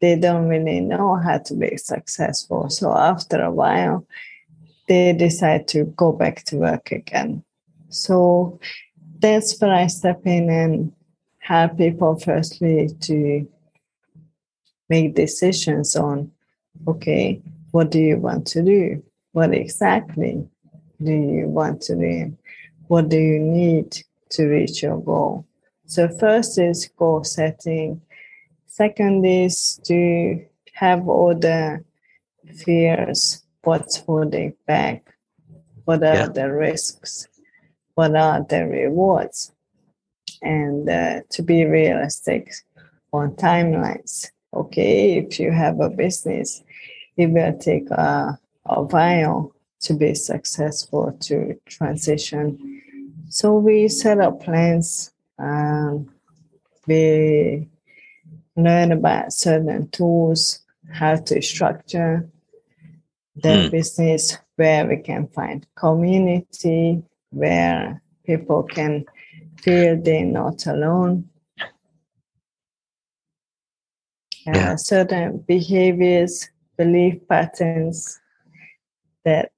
they 0.00 0.16
don't 0.16 0.48
really 0.48 0.80
know 0.80 1.16
how 1.16 1.38
to 1.38 1.54
be 1.54 1.76
successful. 1.76 2.70
So 2.70 2.96
after 2.96 3.42
a 3.42 3.50
while, 3.50 4.06
they 4.88 5.12
decide 5.12 5.68
to 5.68 5.84
go 5.96 6.12
back 6.12 6.44
to 6.44 6.56
work 6.56 6.90
again. 6.90 7.44
So 7.90 8.58
that's 9.18 9.58
where 9.60 9.72
I 9.72 9.86
step 9.86 10.22
in 10.24 10.48
and 10.50 10.92
help 11.38 11.76
people 11.76 12.18
firstly 12.18 12.88
to 13.00 13.48
make 14.88 15.14
decisions 15.14 15.96
on 15.96 16.30
okay, 16.88 17.40
what 17.72 17.90
do 17.90 18.00
you 18.00 18.16
want 18.16 18.46
to 18.48 18.62
do? 18.62 19.02
What 19.32 19.52
exactly 19.54 20.48
do 21.02 21.12
you 21.12 21.46
want 21.46 21.82
to 21.82 21.96
do? 21.96 22.36
What 22.88 23.08
do 23.08 23.18
you 23.18 23.38
need 23.38 24.02
to 24.30 24.46
reach 24.46 24.82
your 24.82 25.00
goal? 25.00 25.46
So, 25.86 26.08
first 26.08 26.58
is 26.58 26.88
goal 26.96 27.24
setting. 27.24 28.00
Second 28.70 29.24
is 29.26 29.80
to 29.82 30.46
have 30.74 31.08
all 31.08 31.34
the 31.34 31.84
fears 32.54 33.42
what's 33.64 33.96
holding 33.96 34.54
back, 34.64 35.02
what 35.84 36.04
are 36.04 36.14
Yeah. 36.14 36.28
the 36.28 36.52
risks, 36.52 37.26
what 37.96 38.14
are 38.14 38.46
the 38.48 38.64
rewards, 38.66 39.52
and 40.40 40.88
uh, 40.88 41.22
to 41.30 41.42
be 41.42 41.64
realistic 41.64 42.52
on 43.12 43.34
timelines. 43.34 44.30
Okay, 44.54 45.18
if 45.18 45.40
you 45.40 45.50
have 45.50 45.80
a 45.80 45.90
business, 45.90 46.62
it 47.16 47.26
will 47.26 47.58
take 47.58 47.90
a, 47.90 48.38
a 48.66 48.82
while 48.82 49.52
to 49.80 49.94
be 49.94 50.14
successful 50.14 51.10
to 51.22 51.58
transition. 51.66 52.80
So 53.30 53.58
we 53.58 53.88
set 53.88 54.20
up 54.20 54.40
plans. 54.44 55.12
Um, 55.40 56.14
we 56.86 57.68
learn 58.62 58.92
about 58.92 59.32
certain 59.32 59.88
tools, 59.90 60.60
how 60.92 61.16
to 61.16 61.40
structure 61.42 62.28
the 63.36 63.62
Hmm. 63.62 63.68
business, 63.70 64.38
where 64.56 64.86
we 64.86 64.96
can 64.98 65.28
find 65.28 65.66
community, 65.74 67.02
where 67.30 68.02
people 68.24 68.62
can 68.64 69.04
feel 69.62 70.00
they're 70.00 70.24
not 70.26 70.66
alone. 70.66 71.28
Uh, 74.46 74.76
certain 74.76 75.38
behaviors, 75.46 76.48
belief 76.76 77.16
patterns 77.28 78.20
that 79.24 79.52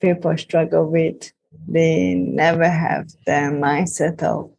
people 0.00 0.36
struggle 0.36 0.90
with. 0.90 1.32
They 1.68 2.14
never 2.14 2.68
have 2.68 3.08
the 3.26 3.52
mindset 3.52 4.22
of 4.22 4.50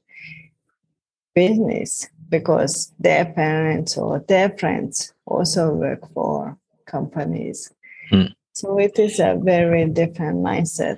business 1.34 2.08
because 2.34 2.92
their 2.98 3.26
parents 3.26 3.96
or 3.96 4.18
their 4.28 4.50
friends 4.58 5.14
also 5.28 5.70
work 5.70 6.02
for 6.16 6.58
companies. 6.88 7.72
Hmm. 8.10 8.34
So 8.54 8.80
it 8.80 8.98
is 8.98 9.20
a 9.20 9.38
very 9.38 9.86
different 9.86 10.42
mindset, 10.42 10.98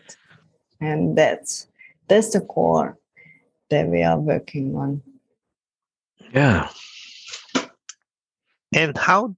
and 0.79 1.17
that's 1.17 1.67
that's 2.07 2.31
the 2.31 2.39
core 2.39 2.97
that 3.69 3.89
we 3.89 4.01
are 4.01 4.17
working 4.17 4.75
on. 4.77 5.03
Yeah. 6.31 6.69
And 8.71 8.97
how? 8.97 9.35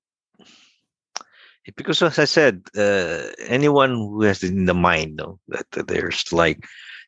Because 1.76 2.02
as 2.04 2.20
I 2.20 2.26
said, 2.26 2.62
uh, 2.78 3.34
anyone 3.50 3.90
who 3.90 4.22
has 4.22 4.44
in 4.44 4.66
the 4.66 4.74
mind, 4.74 5.18
no, 5.18 5.40
that, 5.50 5.66
that 5.72 5.88
there's 5.88 6.32
like 6.32 6.64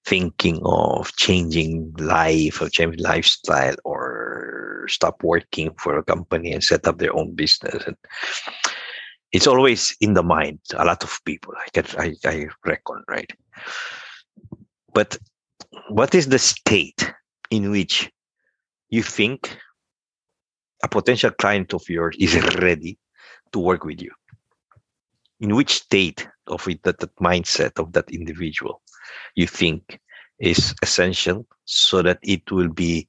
thinking 0.05 0.59
of 0.63 1.15
changing 1.15 1.93
life 1.97 2.61
or 2.61 2.69
changing 2.69 3.03
lifestyle 3.03 3.75
or 3.83 4.18
stop 4.89 5.23
working 5.23 5.71
for 5.77 5.97
a 5.97 6.03
company 6.03 6.51
and 6.53 6.63
set 6.63 6.87
up 6.87 6.97
their 6.97 7.15
own 7.15 7.33
business. 7.33 7.83
And 7.85 7.95
it's 9.31 9.47
always 9.47 9.95
in 10.01 10.13
the 10.13 10.23
mind 10.23 10.59
a 10.75 10.85
lot 10.85 11.03
of 11.03 11.19
people 11.25 11.53
i 11.55 11.69
can 11.69 11.85
i, 11.99 12.15
I 12.25 12.47
reckon 12.65 13.03
right? 13.07 13.31
But 14.93 15.17
what 15.89 16.15
is 16.15 16.27
the 16.27 16.39
state 16.39 17.13
in 17.51 17.71
which 17.71 18.11
you 18.89 19.03
think 19.03 19.55
a 20.83 20.87
potential 20.87 21.31
client 21.31 21.73
of 21.73 21.87
yours 21.87 22.15
is 22.19 22.35
ready 22.55 22.97
to 23.51 23.59
work 23.59 23.83
with 23.83 24.01
you? 24.01 24.11
In 25.39 25.55
which 25.55 25.81
state 25.83 26.27
of 26.47 26.67
it 26.67 26.81
that, 26.83 26.99
that 26.99 27.15
mindset 27.17 27.79
of 27.79 27.93
that 27.93 28.09
individual 28.11 28.81
you 29.35 29.47
think 29.47 29.99
is 30.39 30.73
essential 30.81 31.45
so 31.65 32.01
that 32.01 32.19
it 32.23 32.51
will 32.51 32.69
be 32.69 33.07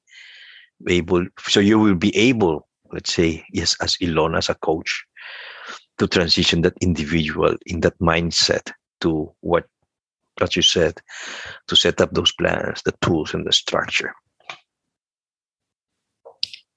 able 0.87 1.25
so 1.39 1.59
you 1.59 1.79
will 1.79 1.95
be 1.95 2.15
able 2.15 2.67
let's 2.91 3.13
say 3.13 3.43
yes 3.53 3.75
as 3.81 3.97
Ilona 4.01 4.37
as 4.37 4.49
a 4.49 4.55
coach 4.55 5.05
to 5.97 6.07
transition 6.07 6.61
that 6.61 6.73
individual 6.81 7.55
in 7.65 7.81
that 7.81 7.97
mindset 7.99 8.71
to 9.01 9.31
what 9.41 9.65
as 10.41 10.55
you 10.55 10.61
said 10.61 10.99
to 11.67 11.75
set 11.75 12.01
up 12.01 12.11
those 12.11 12.31
plans 12.33 12.81
the 12.83 12.93
tools 13.01 13.33
and 13.33 13.45
the 13.45 13.53
structure. 13.53 14.13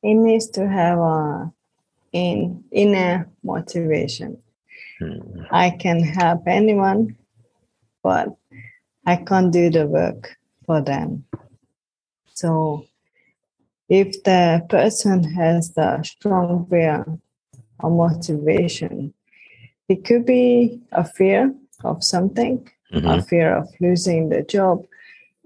It 0.03 0.15
needs 0.15 0.51
to 0.51 0.69
have 0.69 0.99
a 0.99 1.53
in 2.13 2.63
inner 2.71 3.29
motivation. 3.43 4.39
Hmm. 5.01 5.43
i 5.51 5.71
can 5.71 5.99
help 6.05 6.47
anyone 6.47 7.17
but 8.01 8.29
i 9.05 9.17
can't 9.17 9.53
do 9.53 9.71
the 9.71 9.87
work 9.89 10.37
for 10.67 10.81
them. 10.81 11.25
So 12.35 12.87
if 13.89 14.23
the 14.23 14.65
person 14.69 15.23
has 15.35 15.73
the 15.75 16.03
strong 16.03 16.67
will 16.71 17.21
or 17.81 17.91
motivation, 17.91 19.13
it 19.89 20.05
could 20.05 20.25
be 20.25 20.81
a 20.93 21.05
fear 21.05 21.55
of 21.83 22.03
something, 22.03 22.69
mm-hmm. 22.93 23.07
a 23.07 23.23
fear 23.23 23.55
of 23.55 23.69
losing 23.81 24.31
the 24.31 24.43
job, 24.43 24.87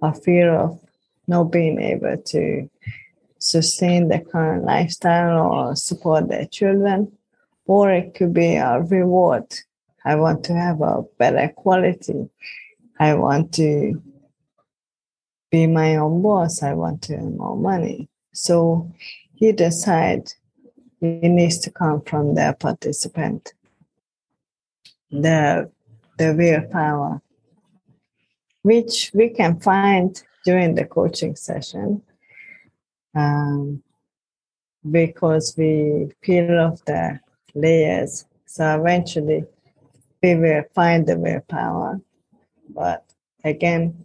a 0.02 0.14
fear 0.14 0.54
of 0.54 0.80
not 1.26 1.45
being 1.45 1.80
able 1.80 2.16
to 2.16 2.68
sustain 3.38 4.09
the 4.09 4.21
current 4.21 4.64
lifestyle 4.64 5.52
or 5.52 5.76
support 5.76 6.28
their 6.28 6.47
children, 6.47 7.12
or 7.66 7.90
it 7.90 8.14
could 8.14 8.33
be 8.33 8.57
a 8.57 8.80
reward. 8.80 9.47
I 10.04 10.14
want 10.14 10.45
to 10.45 10.54
have 10.54 10.80
a 10.80 11.02
better 11.18 11.52
quality. 11.54 12.30
I 12.99 13.14
want 13.14 13.52
to 13.54 14.02
be 15.50 15.66
my 15.66 15.97
own 15.97 16.23
boss. 16.23 16.62
I 16.62 16.75
want 16.75 17.02
to 17.02 17.16
earn 17.16 17.37
more 17.37 17.57
money. 17.57 18.09
So 18.38 18.92
he 19.35 19.52
decide 19.52 20.33
it 21.00 21.28
needs 21.28 21.59
to 21.59 21.71
come 21.71 22.02
from 22.02 22.35
the 22.35 22.57
participant, 22.59 23.52
the 25.11 25.71
the 26.18 26.35
willpower, 26.35 27.21
which 28.62 29.11
we 29.14 29.28
can 29.30 29.59
find 29.61 30.23
during 30.45 30.75
the 30.75 30.85
coaching 30.85 31.37
session, 31.37 32.02
um, 33.14 33.83
because 34.88 35.54
we 35.57 36.11
peel 36.23 36.59
off 36.61 36.85
the 36.85 37.21
layers. 37.54 38.25
So 38.47 38.80
eventually, 38.80 39.45
we 40.23 40.35
will 40.37 40.62
find 40.75 41.07
the 41.07 41.18
willpower. 41.18 42.00
But 42.68 43.04
again, 43.45 44.04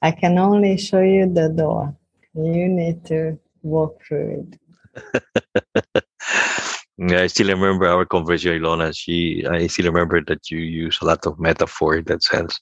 I 0.00 0.10
can 0.12 0.38
only 0.38 0.78
show 0.78 1.02
you 1.02 1.32
the 1.32 1.48
door. 1.48 1.94
You 2.34 2.68
need 2.68 3.04
to 3.06 3.38
walk 3.62 4.00
through 4.06 4.46
it. 4.94 6.04
I 7.00 7.28
still 7.28 7.48
remember 7.48 7.86
our 7.86 8.04
conversation, 8.04 8.60
Ilona. 8.60 8.96
She, 8.96 9.46
I 9.46 9.68
still 9.68 9.86
remember 9.86 10.20
that 10.24 10.50
you 10.50 10.58
use 10.58 10.98
a 11.00 11.04
lot 11.04 11.26
of 11.26 11.38
metaphor 11.38 11.96
in 11.96 12.04
that 12.04 12.22
sense. 12.22 12.60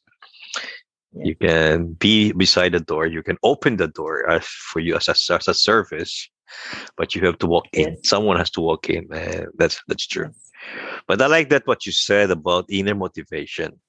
Yeah. 1.12 1.24
You 1.24 1.34
can 1.36 1.92
be 1.94 2.32
beside 2.32 2.72
the 2.72 2.80
door. 2.80 3.06
You 3.06 3.22
can 3.22 3.38
open 3.42 3.76
the 3.76 3.88
door 3.88 4.28
as 4.30 4.46
for 4.46 4.80
you 4.80 4.96
as 4.96 5.08
a, 5.08 5.34
as 5.34 5.48
a 5.48 5.54
service, 5.54 6.28
but 6.96 7.14
you 7.14 7.24
have 7.24 7.38
to 7.38 7.46
walk 7.46 7.64
yes. 7.72 7.86
in. 7.86 8.04
Someone 8.04 8.36
has 8.36 8.50
to 8.50 8.60
walk 8.60 8.90
in. 8.90 9.10
Uh, 9.10 9.46
that's 9.56 9.80
that's 9.88 10.06
true. 10.06 10.26
Yes. 10.26 10.46
But 11.06 11.22
I 11.22 11.26
like 11.26 11.48
that 11.50 11.66
what 11.66 11.86
you 11.86 11.92
said 11.92 12.30
about 12.30 12.66
inner 12.68 12.94
motivation. 12.94 13.80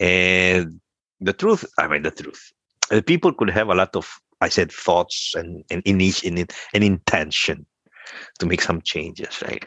And 0.00 0.80
the 1.20 1.32
truth, 1.32 1.64
I 1.78 1.88
mean 1.88 2.02
the 2.02 2.10
truth. 2.10 2.52
The 2.90 3.02
people 3.02 3.32
could 3.32 3.50
have 3.50 3.68
a 3.68 3.74
lot 3.74 3.96
of 3.96 4.08
I 4.40 4.48
said 4.48 4.70
thoughts 4.70 5.34
and 5.34 5.64
and 5.70 5.82
in 5.86 6.46
an 6.74 6.82
intention 6.82 7.66
to 8.38 8.46
make 8.46 8.62
some 8.62 8.82
changes, 8.82 9.42
right? 9.42 9.64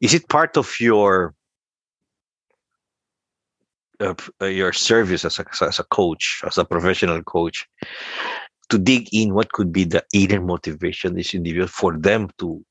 Is 0.00 0.14
it 0.14 0.28
part 0.28 0.56
of 0.56 0.74
your 0.78 1.34
uh, 4.00 4.14
your 4.42 4.72
service 4.72 5.24
as 5.24 5.38
a, 5.38 5.44
as 5.62 5.78
a 5.78 5.84
coach, 5.84 6.42
as 6.46 6.58
a 6.58 6.64
professional 6.64 7.22
coach, 7.22 7.66
to 8.68 8.78
dig 8.78 9.08
in 9.12 9.34
what 9.34 9.52
could 9.52 9.72
be 9.72 9.84
the 9.84 10.04
inner 10.12 10.40
motivation 10.40 11.14
this 11.14 11.34
individual 11.34 11.68
for 11.68 11.96
them 11.98 12.28
to 12.38 12.64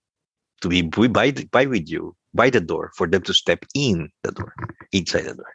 to 0.62 0.70
be 0.70 0.82
by 0.82 1.32
by 1.52 1.66
with 1.66 1.90
you 1.90 2.16
by 2.34 2.50
the 2.50 2.62
door 2.62 2.92
for 2.96 3.08
them 3.08 3.22
to 3.22 3.34
step 3.34 3.66
in 3.74 4.10
the 4.24 4.32
door 4.32 4.54
inside 4.92 5.24
the 5.24 5.34
door 5.34 5.54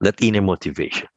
that 0.00 0.20
inner 0.22 0.42
motivation 0.42 1.08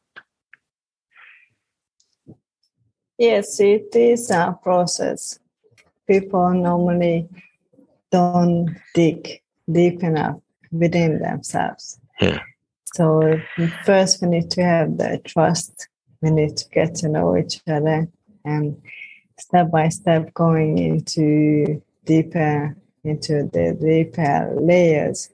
Yes, 3.18 3.58
it 3.58 3.94
is 3.96 4.30
a 4.30 4.56
process. 4.62 5.40
People 6.06 6.50
normally 6.50 7.28
don't 8.12 8.76
dig 8.94 9.42
deep 9.70 10.02
enough 10.02 10.40
within 10.70 11.18
themselves. 11.18 12.00
Yeah. 12.20 12.38
So 12.94 13.40
first 13.84 14.22
we 14.22 14.28
need 14.28 14.50
to 14.52 14.62
have 14.62 14.96
the 14.96 15.20
trust. 15.24 15.88
We 16.22 16.30
need 16.30 16.56
to 16.56 16.68
get 16.70 16.94
to 16.96 17.08
know 17.08 17.36
each 17.36 17.60
other 17.66 18.08
and 18.44 18.80
step 19.38 19.70
by 19.70 19.88
step 19.88 20.32
going 20.34 20.78
into 20.78 21.82
deeper 22.04 22.76
into 23.04 23.48
the 23.52 23.76
deeper 23.80 24.54
layers. 24.60 25.30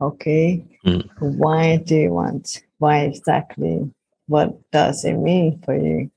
Okay. 0.00 0.64
Mm. 0.84 1.08
Why 1.18 1.76
do 1.76 1.94
you 1.94 2.10
want? 2.10 2.62
Why 2.78 3.00
exactly? 3.00 3.90
What 4.26 4.70
does 4.70 5.04
it 5.04 5.14
mean 5.14 5.60
for 5.64 5.76
you? 5.76 6.10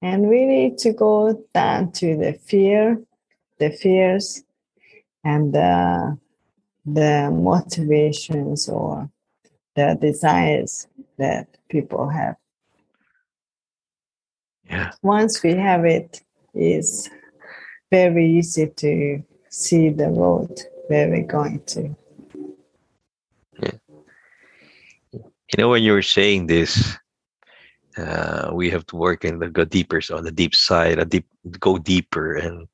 And 0.00 0.28
we 0.28 0.44
need 0.44 0.78
to 0.78 0.92
go 0.92 1.44
down 1.52 1.92
to 1.92 2.16
the 2.16 2.32
fear, 2.32 3.02
the 3.58 3.70
fears, 3.70 4.44
and 5.24 5.52
the, 5.52 6.16
the 6.86 7.30
motivations 7.32 8.68
or 8.68 9.10
the 9.74 9.98
desires 10.00 10.86
that 11.18 11.48
people 11.68 12.08
have. 12.08 12.36
Yeah. 14.70 14.92
Once 15.02 15.42
we 15.42 15.54
have 15.54 15.84
it, 15.84 16.22
it's 16.54 17.08
very 17.90 18.38
easy 18.38 18.68
to 18.68 19.22
see 19.48 19.88
the 19.88 20.10
road 20.10 20.60
where 20.88 21.08
we're 21.08 21.22
going 21.22 21.60
to. 21.64 21.96
Yeah. 23.62 23.70
You 25.12 25.56
know, 25.56 25.70
when 25.70 25.82
you 25.82 25.92
were 25.92 26.02
saying 26.02 26.46
this, 26.46 26.96
uh, 27.98 28.50
we 28.52 28.70
have 28.70 28.86
to 28.86 28.96
work 28.96 29.24
and 29.24 29.52
go 29.52 29.64
deeper 29.64 30.00
so 30.00 30.16
on 30.16 30.24
the 30.24 30.32
deep 30.32 30.54
side 30.54 30.98
a 30.98 31.04
deep 31.04 31.26
go 31.58 31.78
deeper. 31.78 32.34
And 32.34 32.68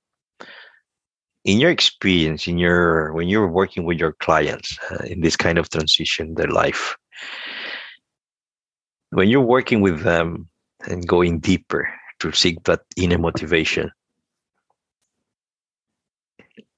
in 1.45 1.61
your 1.61 1.71
experience 1.71 2.49
in 2.49 2.59
your 2.59 3.13
when 3.13 3.29
you're 3.29 3.49
working 3.49 3.85
with 3.85 3.99
your 3.99 4.13
clients 4.13 4.79
uh, 4.91 5.05
in 5.05 5.21
this 5.21 5.37
kind 5.37 5.59
of 5.59 5.69
transition 5.69 6.35
their 6.35 6.49
life 6.49 6.97
when 9.11 9.29
you're 9.29 9.41
working 9.41 9.81
with 9.81 10.03
them 10.03 10.49
and 10.89 11.07
going 11.07 11.39
deeper 11.39 11.89
to 12.19 12.33
seek 12.33 12.63
that 12.65 12.81
inner 12.97 13.19
motivation 13.19 13.91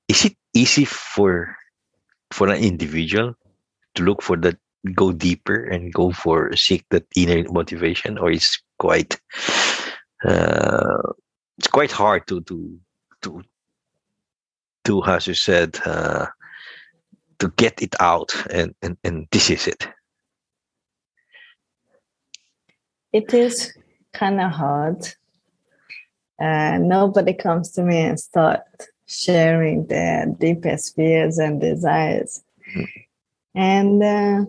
is 0.09 0.25
it 0.25 0.37
easy 0.53 0.85
for 0.85 1.57
for 2.33 2.49
an 2.49 2.61
individual 2.63 3.35
to 3.95 4.03
look 4.03 4.21
for 4.21 4.37
that 4.37 4.59
go 4.95 5.13
deeper 5.13 5.65
and 5.65 5.93
go 5.93 6.13
for 6.13 6.55
seek 6.57 6.85
that 6.91 7.07
inner 7.17 7.45
motivation 7.51 8.19
or 8.19 8.31
it's 8.31 8.63
quite 8.79 9.19
uh, 10.25 11.13
it's 11.59 11.69
quite 11.69 11.91
hard 11.91 12.27
to 12.27 12.41
to 12.43 12.79
to 13.23 13.43
to 14.85 15.05
as 15.05 15.27
you 15.27 15.35
said 15.35 15.79
uh, 15.85 16.27
to 17.39 17.49
get 17.57 17.83
it 17.83 17.95
out 18.01 18.35
and 18.51 18.75
and 18.83 18.97
and 19.05 19.27
this 19.31 19.51
is 19.51 19.67
it. 19.67 19.89
It 23.13 23.33
is 23.33 23.73
kind 24.13 24.41
of 24.41 24.53
hard. 24.53 25.07
Uh, 26.41 26.79
nobody 26.79 27.33
comes 27.33 27.73
to 27.73 27.83
me 27.83 27.99
and 27.99 28.21
start 28.21 28.61
sharing 29.07 29.87
their 29.87 30.27
deepest 30.27 30.95
fears 30.95 31.39
and 31.39 31.61
desires. 31.61 32.43
Mm-hmm. 32.77 33.01
and 33.55 34.03
uh, 34.03 34.45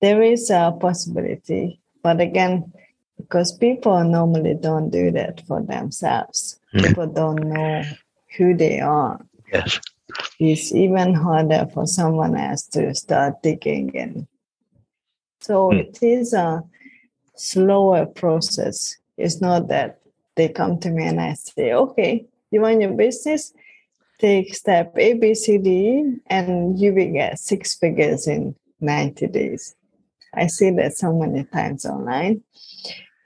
there 0.00 0.22
is 0.22 0.50
a 0.50 0.76
possibility, 0.78 1.80
but 2.02 2.20
again, 2.20 2.72
because 3.16 3.56
people 3.56 4.02
normally 4.04 4.54
don't 4.54 4.90
do 4.90 5.10
that 5.10 5.44
for 5.46 5.60
themselves, 5.60 6.60
mm. 6.74 6.86
people 6.86 7.06
don't 7.06 7.42
know 7.48 7.82
who 8.36 8.56
they 8.56 8.80
are. 8.80 9.20
Yes. 9.52 9.80
It's 10.38 10.72
even 10.72 11.14
harder 11.14 11.66
for 11.72 11.86
someone 11.86 12.36
else 12.36 12.62
to 12.68 12.94
start 12.94 13.42
digging 13.42 13.90
in. 13.94 14.28
So 15.40 15.70
mm. 15.70 15.80
it 15.80 15.98
is 16.02 16.32
a 16.32 16.62
slower 17.34 18.06
process. 18.06 18.96
It's 19.16 19.40
not 19.40 19.68
that 19.68 20.00
they 20.36 20.48
come 20.48 20.78
to 20.80 20.90
me 20.90 21.06
and 21.06 21.20
I 21.20 21.34
say, 21.34 21.72
okay, 21.72 22.26
you 22.50 22.60
want 22.60 22.80
your 22.80 22.92
business? 22.92 23.52
take 24.18 24.54
step 24.54 24.92
A, 24.96 25.14
B, 25.14 25.34
C, 25.34 25.58
D, 25.58 26.16
and 26.26 26.78
you 26.78 26.92
will 26.92 27.12
get 27.12 27.38
six 27.38 27.76
figures 27.76 28.26
in 28.26 28.54
90 28.80 29.28
days. 29.28 29.74
I 30.34 30.46
see 30.46 30.70
that 30.72 30.96
so 30.96 31.12
many 31.12 31.44
times 31.44 31.84
online. 31.84 32.42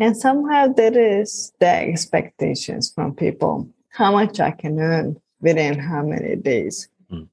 And 0.01 0.17
somehow 0.17 0.69
there 0.69 0.97
is 1.21 1.53
the 1.61 1.69
expectations 1.69 2.93
from 2.93 3.15
people 3.15 3.69
how 3.93 4.11
much 4.13 4.41
I 4.41 4.51
can 4.51 4.81
earn 4.81 5.21
within 5.41 5.79
how 5.79 6.03
many 6.03 6.37
days. 6.37 6.89
Mm. 7.11 7.29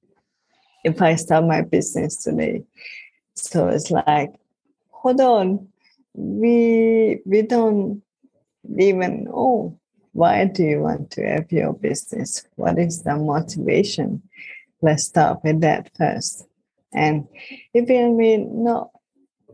If 0.83 1.01
I 1.01 1.15
start 1.15 1.45
my 1.45 1.61
business 1.61 2.23
today. 2.23 2.63
So 3.35 3.69
it's 3.69 3.89
like, 3.89 4.31
hold 4.89 5.21
on, 5.21 5.69
we 6.13 7.19
we 7.25 7.41
don't 7.43 8.03
even 8.77 9.23
know 9.23 9.79
why 10.11 10.45
do 10.45 10.63
you 10.63 10.81
want 10.81 11.11
to 11.11 11.25
have 11.25 11.51
your 11.51 11.73
business? 11.73 12.45
What 12.55 12.77
is 12.77 13.03
the 13.03 13.15
motivation? 13.15 14.23
Let's 14.81 15.05
start 15.05 15.39
with 15.43 15.61
that 15.61 15.91
first. 15.95 16.45
And 16.91 17.27
will 17.73 18.15
mean 18.15 18.63
no, 18.63 18.91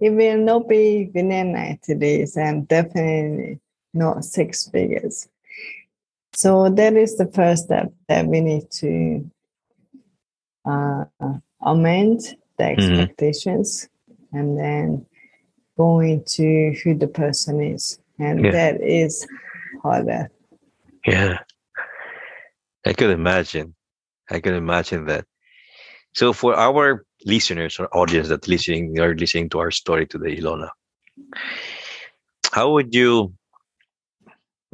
it 0.02 0.10
will 0.10 0.38
not 0.38 0.68
be 0.68 1.10
within 1.14 1.54
90 1.54 1.96
days 1.96 2.38
and 2.38 2.68
definitely 2.68 3.60
not 3.94 4.26
six 4.26 4.68
figures. 4.70 5.28
So 6.34 6.70
that 6.70 6.96
is 6.96 7.18
the 7.18 7.28
first 7.28 7.66
step 7.66 7.94
that 8.10 8.28
we 8.28 8.42
need 8.42 8.70
to 8.72 9.32
uh, 10.66 11.06
amend 11.62 12.36
the 12.58 12.64
mm-hmm. 12.64 12.92
expectations 12.92 13.88
mm-hmm. 14.10 14.38
and 14.38 14.60
then 14.60 15.06
go 15.78 16.00
into 16.02 16.74
who 16.84 16.98
the 16.98 17.08
person 17.08 17.62
is. 17.62 18.00
And 18.20 18.46
yeah. 18.46 18.52
that 18.52 18.82
is 18.82 19.26
harder. 19.82 20.30
Yeah. 21.06 21.40
I 22.86 22.94
could 22.94 23.12
imagine. 23.12 23.76
I 24.30 24.40
could 24.40 24.54
imagine 24.54 25.06
that. 25.06 25.26
So 26.14 26.34
for 26.34 26.56
our 26.56 27.05
listeners 27.26 27.80
or 27.80 27.96
audience 27.96 28.28
that 28.30 28.48
listening 28.48 28.98
are 29.00 29.16
listening 29.16 29.50
to 29.50 29.60
our 29.60 29.72
story 29.72 30.06
today, 30.06 30.38
Ilona, 30.38 30.70
how 32.52 32.72
would 32.72 32.94
you 32.94 33.34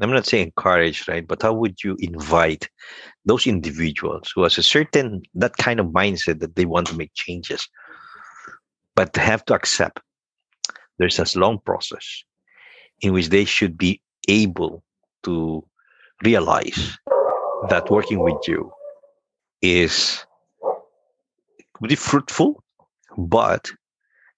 I'm 0.01 0.09
not 0.11 0.25
saying 0.25 0.45
encourage, 0.47 1.07
right? 1.07 1.27
But 1.27 1.43
how 1.43 1.53
would 1.53 1.83
you 1.83 1.95
invite 1.99 2.67
those 3.25 3.45
individuals 3.45 4.31
who 4.33 4.43
has 4.43 4.57
a 4.57 4.63
certain 4.63 5.21
that 5.35 5.57
kind 5.57 5.79
of 5.79 5.87
mindset 5.87 6.39
that 6.39 6.55
they 6.55 6.65
want 6.65 6.87
to 6.87 6.97
make 6.97 7.11
changes, 7.13 7.67
but 8.95 9.15
have 9.15 9.45
to 9.45 9.53
accept 9.53 9.99
there's 10.97 11.19
a 11.19 11.39
long 11.39 11.59
process 11.65 12.23
in 13.01 13.13
which 13.13 13.29
they 13.29 13.45
should 13.45 13.77
be 13.77 14.01
able 14.27 14.83
to 15.23 15.63
realize 16.23 16.97
that 17.69 17.89
working 17.89 18.19
with 18.19 18.47
you 18.47 18.71
is 19.61 20.25
really 21.81 21.95
fruitful, 21.95 22.63
but 23.17 23.69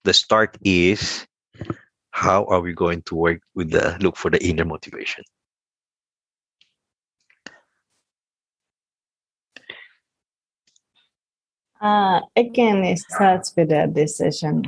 the 0.03 0.13
start 0.13 0.57
is 0.63 1.27
how 2.11 2.45
are 2.45 2.61
we 2.61 2.73
going 2.73 3.01
to 3.03 3.15
work 3.15 3.41
with 3.53 3.71
the 3.71 3.97
look 3.99 4.15
for 4.15 4.31
the 4.31 4.43
inner 4.43 4.65
motivation? 4.65 5.23
Uh, 11.81 12.21
again, 12.37 12.83
it 12.85 12.97
starts 12.99 13.53
with 13.57 13.71
a 13.71 13.87
decision. 13.87 14.63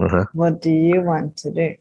Uh-huh. 0.00 0.24
What 0.32 0.62
do 0.62 0.70
you 0.70 1.02
want 1.02 1.36
to 1.38 1.50
do? 1.50 1.76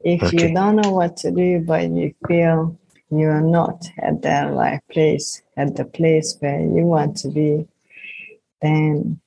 If 0.00 0.22
okay. 0.24 0.48
you 0.48 0.54
don't 0.54 0.76
know 0.76 0.90
what 0.90 1.16
to 1.18 1.30
do, 1.30 1.60
but 1.60 1.88
you 1.88 2.14
feel 2.26 2.76
you 3.10 3.28
are 3.28 3.40
not 3.40 3.86
at 3.98 4.22
the 4.22 4.50
right 4.52 4.80
place, 4.90 5.42
at 5.56 5.76
the 5.76 5.84
place 5.84 6.36
where 6.40 6.60
you 6.60 6.84
want 6.84 7.16
to 7.18 7.28
be, 7.28 7.68
then 8.60 9.20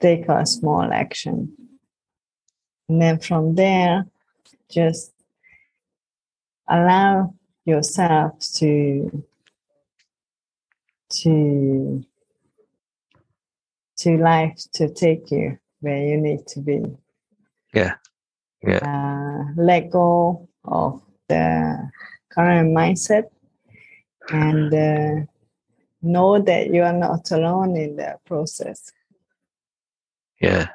take 0.00 0.28
a 0.28 0.46
small 0.46 0.92
action. 0.92 1.52
And 2.88 3.02
then 3.02 3.18
from 3.18 3.54
there, 3.54 4.06
just 4.70 5.12
allow 6.68 7.34
yourself 7.64 8.38
to 8.56 9.24
to 11.10 12.04
to 13.98 14.16
life 14.16 14.58
to 14.74 14.92
take 14.92 15.30
you 15.30 15.58
where 15.80 16.02
you 16.04 16.16
need 16.18 16.46
to 16.46 16.60
be. 16.60 16.82
Yeah. 17.74 17.94
Yeah. 18.62 18.80
Uh, 18.82 19.52
let 19.56 19.90
go 19.90 20.48
of 20.64 21.02
the 21.28 21.90
current 22.30 22.76
mindset 22.76 23.24
and 24.30 24.74
uh, 24.74 25.26
know 26.02 26.40
that 26.40 26.72
you 26.72 26.82
are 26.82 26.92
not 26.92 27.30
alone 27.30 27.76
in 27.76 27.96
the 27.96 28.16
process. 28.24 28.92
Yeah. 30.40 30.68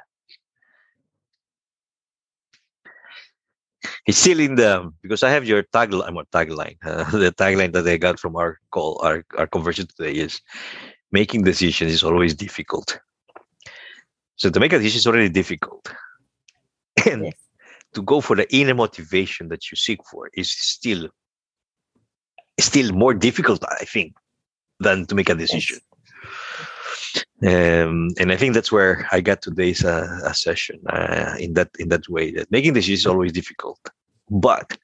It's 4.06 4.18
still 4.18 4.40
in 4.40 4.56
the 4.56 4.92
because 5.02 5.22
I 5.22 5.30
have 5.30 5.46
your 5.46 5.62
tagline, 5.62 6.06
I'm 6.06 6.16
tagline. 6.26 6.76
Uh, 6.84 7.04
the 7.18 7.32
tagline 7.32 7.72
that 7.72 7.88
I 7.88 7.96
got 7.96 8.20
from 8.20 8.36
our 8.36 8.58
call, 8.70 9.00
our 9.02 9.24
our 9.38 9.46
conversation 9.46 9.88
today 9.96 10.12
is 10.18 10.40
making 11.10 11.44
decisions 11.44 11.90
is 11.92 12.02
always 12.02 12.34
difficult. 12.34 12.98
So 14.36 14.50
to 14.50 14.60
make 14.60 14.72
a 14.74 14.78
decision 14.78 14.98
is 14.98 15.06
already 15.06 15.30
difficult, 15.30 15.90
and 17.06 17.26
yes. 17.26 17.34
to 17.94 18.02
go 18.02 18.20
for 18.20 18.36
the 18.36 18.52
inner 18.54 18.74
motivation 18.74 19.48
that 19.48 19.70
you 19.70 19.76
seek 19.76 20.00
for 20.10 20.28
is 20.34 20.50
still 20.50 21.08
still 22.60 22.92
more 22.92 23.14
difficult, 23.14 23.64
I 23.80 23.84
think, 23.84 24.12
than 24.84 25.06
to 25.06 25.14
make 25.14 25.28
a 25.28 25.34
decision. 25.34 25.78
Um, 27.42 28.08
and 28.18 28.32
I 28.32 28.36
think 28.36 28.54
that's 28.54 28.72
where 28.72 29.06
I 29.12 29.20
got 29.20 29.42
today's 29.42 29.84
uh, 29.84 30.20
a 30.24 30.34
session 30.34 30.80
uh, 30.88 31.34
in 31.38 31.54
that 31.54 31.70
in 31.78 31.88
that 31.88 32.08
way. 32.08 32.32
That 32.32 32.50
making 32.50 32.74
decisions 32.74 33.00
is 33.00 33.06
always 33.06 33.32
difficult, 33.32 33.78
but 34.30 34.78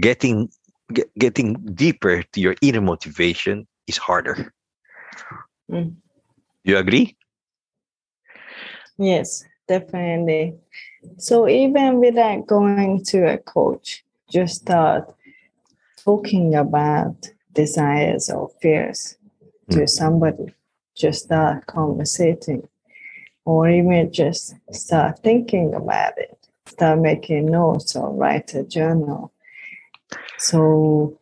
getting 0.00 0.48
get, 0.92 1.12
getting 1.18 1.54
deeper 1.74 2.22
to 2.22 2.40
your 2.40 2.54
inner 2.62 2.80
motivation 2.80 3.66
is 3.86 3.98
harder. 3.98 4.52
Mm. 5.70 5.96
You 6.64 6.78
agree? 6.78 7.16
Yes, 8.98 9.44
definitely. 9.68 10.54
So 11.18 11.48
even 11.48 12.00
without 12.00 12.46
going 12.46 13.04
to 13.06 13.32
a 13.34 13.38
coach, 13.38 14.04
just 14.30 14.62
start 14.62 15.14
talking 16.04 16.54
about 16.54 17.28
desires 17.56 18.30
or 18.30 18.50
fears 18.60 19.16
mm. 19.68 19.74
to 19.74 19.88
somebody 19.88 20.54
just 20.94 21.24
start 21.24 21.66
conversating 21.66 22.68
or 23.44 23.68
even 23.68 24.12
just 24.12 24.54
start 24.72 25.18
thinking 25.22 25.74
about 25.74 26.16
it 26.18 26.36
start 26.66 26.98
making 27.00 27.46
notes 27.46 27.96
or 27.96 28.12
write 28.12 28.54
a 28.54 28.62
journal 28.64 29.32
so 30.38 31.18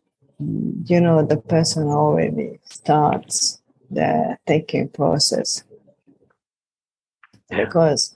you 0.85 1.01
know 1.01 1.25
the 1.25 1.37
person 1.37 1.87
already 1.89 2.59
starts 2.65 3.63
the 3.91 4.37
thinking 4.47 4.89
process 4.89 5.63
yeah. 7.51 7.65
because 7.65 8.13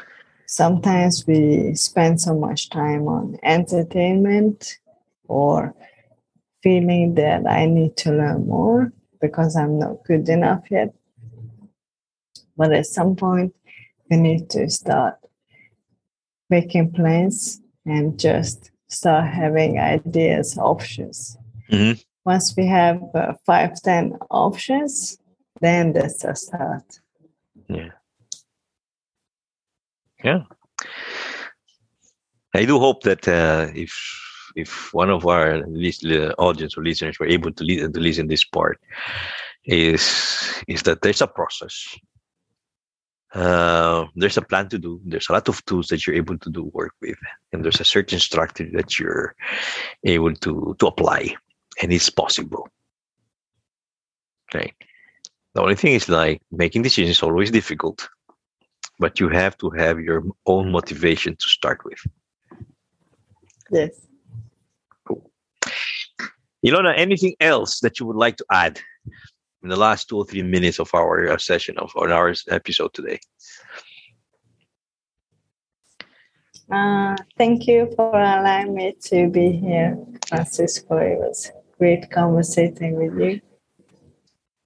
sometimes 0.46 1.26
we 1.26 1.74
spend 1.74 2.20
so 2.20 2.34
much 2.34 2.70
time 2.70 3.06
on 3.06 3.38
entertainment 3.42 4.78
or 5.28 5.74
feeling 6.68 7.14
that 7.14 7.46
i 7.46 7.64
need 7.66 7.96
to 7.96 8.10
learn 8.20 8.46
more 8.46 8.92
because 9.20 9.56
i'm 9.56 9.78
not 9.78 10.04
good 10.04 10.28
enough 10.28 10.64
yet 10.70 10.92
but 12.58 12.72
at 12.72 12.86
some 12.86 13.14
point, 13.14 13.54
we 14.10 14.16
need 14.16 14.50
to 14.50 14.68
start 14.68 15.14
making 16.50 16.90
plans 16.90 17.60
and 17.86 18.18
just 18.18 18.72
start 18.88 19.28
having 19.28 19.78
ideas, 19.78 20.58
options. 20.58 21.38
Mm-hmm. 21.70 22.00
Once 22.24 22.54
we 22.56 22.66
have 22.66 23.00
uh, 23.14 23.34
five, 23.46 23.80
ten 23.80 24.18
options, 24.30 25.18
then 25.60 25.92
that's 25.92 26.24
a 26.24 26.34
start. 26.34 27.00
Yeah. 27.68 27.90
Yeah. 30.24 30.42
I 32.54 32.64
do 32.64 32.80
hope 32.80 33.04
that 33.04 33.28
uh, 33.28 33.68
if 33.74 33.92
if 34.58 34.92
one 34.92 35.10
of 35.10 35.26
our 35.26 35.62
audience 36.38 36.76
or 36.76 36.84
listeners 36.84 37.18
were 37.18 37.26
able 37.26 37.52
to, 37.52 37.64
listen 37.64 37.92
to 37.92 38.00
listen 38.00 38.26
this 38.26 38.44
part, 38.44 38.80
is 39.64 40.62
is 40.66 40.82
that 40.82 41.02
there's 41.02 41.22
a 41.22 41.26
process 41.26 41.96
uh, 43.34 44.06
there's 44.16 44.36
a 44.38 44.42
plan 44.42 44.68
to 44.70 44.78
do. 44.78 45.00
There's 45.04 45.28
a 45.28 45.32
lot 45.32 45.48
of 45.48 45.64
tools 45.66 45.88
that 45.88 46.06
you're 46.06 46.16
able 46.16 46.38
to 46.38 46.50
do 46.50 46.70
work 46.72 46.94
with, 47.00 47.18
and 47.52 47.64
there's 47.64 47.80
a 47.80 47.84
certain 47.84 48.18
structure 48.18 48.68
that 48.72 48.98
you're 48.98 49.34
able 50.04 50.34
to 50.34 50.74
to 50.78 50.86
apply, 50.86 51.36
and 51.82 51.92
it's 51.92 52.10
possible. 52.10 52.68
Okay. 54.48 54.72
The 55.54 55.60
only 55.60 55.74
thing 55.74 55.92
is 55.92 56.08
like 56.08 56.40
making 56.50 56.82
decisions 56.82 57.16
is 57.16 57.22
always 57.22 57.50
difficult, 57.50 58.08
but 58.98 59.20
you 59.20 59.28
have 59.28 59.58
to 59.58 59.70
have 59.70 60.00
your 60.00 60.24
own 60.46 60.72
motivation 60.72 61.36
to 61.36 61.48
start 61.48 61.84
with. 61.84 62.00
Yes. 63.70 64.07
Ilona, 66.66 66.94
anything 66.96 67.34
else 67.40 67.80
that 67.80 68.00
you 68.00 68.06
would 68.06 68.16
like 68.16 68.36
to 68.36 68.44
add 68.50 68.80
in 69.62 69.68
the 69.68 69.76
last 69.76 70.08
two 70.08 70.18
or 70.18 70.26
three 70.26 70.42
minutes 70.42 70.80
of 70.80 70.90
our 70.94 71.28
uh, 71.30 71.38
session 71.38 71.78
of 71.78 71.92
our 71.96 72.34
episode 72.50 72.92
today? 72.94 73.18
Uh, 76.70 77.16
thank 77.36 77.66
you 77.66 77.90
for 77.96 78.10
allowing 78.14 78.74
me 78.74 78.94
to 79.00 79.28
be 79.28 79.52
here, 79.52 79.96
Francisco. 80.28 80.98
It 80.98 81.18
was 81.18 81.50
great 81.78 82.10
conversating 82.10 82.96
with 82.96 83.18
you. 83.18 83.40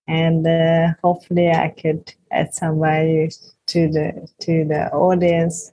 And 0.08 0.46
uh, 0.46 0.94
hopefully 1.02 1.50
I 1.50 1.68
could 1.68 2.12
add 2.32 2.54
some 2.54 2.80
value 2.80 3.28
to 3.66 3.88
the 3.88 4.28
to 4.40 4.64
the 4.64 4.90
audience. 4.92 5.72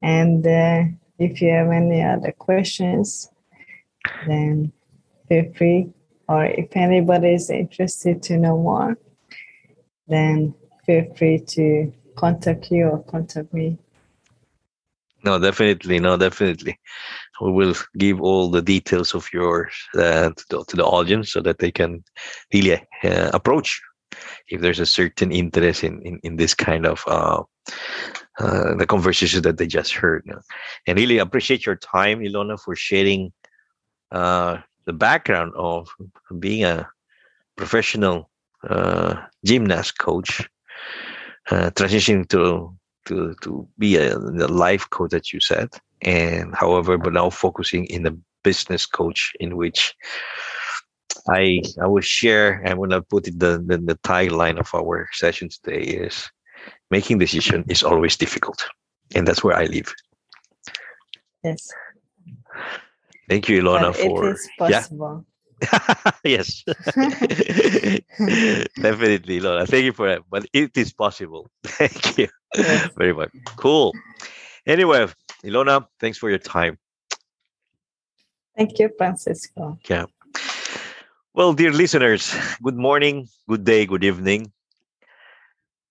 And 0.00 0.46
uh, 0.46 0.84
if 1.18 1.42
you 1.42 1.50
have 1.50 1.70
any 1.72 2.02
other 2.02 2.32
questions, 2.32 3.28
then 4.26 4.72
feel 5.28 5.52
free. 5.56 5.92
Or 6.28 6.44
if 6.44 6.76
anybody 6.76 7.34
is 7.34 7.50
interested 7.50 8.22
to 8.24 8.36
know 8.36 8.58
more, 8.58 8.98
then 10.08 10.54
feel 10.84 11.14
free 11.16 11.38
to 11.40 11.92
contact 12.16 12.70
you 12.70 12.86
or 12.88 13.02
contact 13.04 13.52
me. 13.54 13.78
No, 15.24 15.38
definitely, 15.38 15.98
no, 15.98 16.16
definitely. 16.16 16.78
We 17.40 17.52
will 17.52 17.74
give 17.96 18.20
all 18.20 18.50
the 18.50 18.62
details 18.62 19.14
of 19.14 19.28
yours 19.32 19.72
uh, 19.94 20.30
to, 20.30 20.44
the, 20.50 20.64
to 20.64 20.76
the 20.76 20.84
audience 20.84 21.32
so 21.32 21.40
that 21.40 21.58
they 21.58 21.70
can 21.70 22.04
really 22.52 22.74
uh, 23.02 23.30
approach 23.32 23.80
if 24.48 24.60
there's 24.60 24.80
a 24.80 24.86
certain 24.86 25.32
interest 25.32 25.84
in 25.84 26.00
in, 26.02 26.20
in 26.22 26.36
this 26.36 26.54
kind 26.54 26.86
of 26.86 27.02
uh, 27.06 27.42
uh, 28.38 28.74
the 28.76 28.86
conversation 28.86 29.42
that 29.42 29.58
they 29.58 29.66
just 29.66 29.92
heard. 29.92 30.24
And 30.86 30.98
really 30.98 31.18
appreciate 31.18 31.66
your 31.66 31.76
time, 31.76 32.20
Ilona, 32.20 32.58
for 32.58 32.76
sharing 32.76 33.32
uh, 34.12 34.58
the 34.88 34.94
background 34.94 35.52
of 35.54 35.86
being 36.38 36.64
a 36.64 36.88
professional 37.56 38.30
uh, 38.66 39.14
gymnast 39.44 39.98
coach, 39.98 40.48
uh, 41.50 41.70
transitioning 41.76 42.26
to 42.30 42.74
to 43.04 43.34
to 43.42 43.68
be 43.76 43.96
a, 43.96 44.16
a 44.16 44.48
life 44.64 44.88
coach 44.88 45.10
that 45.10 45.30
you 45.30 45.40
said, 45.40 45.68
and 46.00 46.54
however, 46.54 46.96
but 46.96 47.12
now 47.12 47.28
focusing 47.28 47.84
in 47.86 48.02
the 48.02 48.16
business 48.42 48.86
coach 48.86 49.34
in 49.40 49.58
which 49.58 49.94
I 51.28 51.60
I 51.82 51.86
will 51.86 52.06
share 52.18 52.62
and 52.64 52.78
when 52.78 52.94
I 52.94 53.00
put 53.00 53.28
it 53.28 53.38
the, 53.38 53.52
the 53.68 53.76
the 53.76 53.98
tagline 54.10 54.58
of 54.58 54.74
our 54.74 55.06
session 55.12 55.50
today 55.50 55.82
is 56.04 56.30
making 56.90 57.18
decision 57.18 57.62
is 57.68 57.82
always 57.82 58.16
difficult, 58.16 58.64
and 59.14 59.28
that's 59.28 59.44
where 59.44 59.56
I 59.62 59.66
live. 59.66 59.92
Yes. 61.44 61.68
Thank 63.28 63.48
you, 63.48 63.62
Ilona, 63.62 63.94
for 63.94 64.28
it 64.30 64.32
is 64.34 64.48
possible. 64.58 65.24
yes, 66.24 66.62
definitely, 68.80 69.40
Ilona. 69.40 69.66
Thank 69.68 69.84
you 69.84 69.92
for 69.92 70.08
that. 70.08 70.22
But 70.30 70.46
it 70.52 70.76
is 70.76 70.92
possible. 70.92 71.50
Thank 71.64 72.18
you 72.18 72.28
Yes. 72.56 72.90
very 72.96 73.12
much. 73.12 73.30
Cool. 73.56 73.92
Anyway, 74.66 75.06
Ilona, 75.44 75.84
thanks 76.00 76.16
for 76.16 76.30
your 76.30 76.38
time. 76.38 76.78
Thank 78.56 78.78
you, 78.78 78.88
Francisco. 78.96 79.78
Yeah. 79.88 80.06
Well, 81.34 81.52
dear 81.52 81.72
listeners, 81.72 82.34
good 82.62 82.76
morning, 82.76 83.28
good 83.48 83.64
day, 83.64 83.84
good 83.86 84.02
evening. 84.04 84.50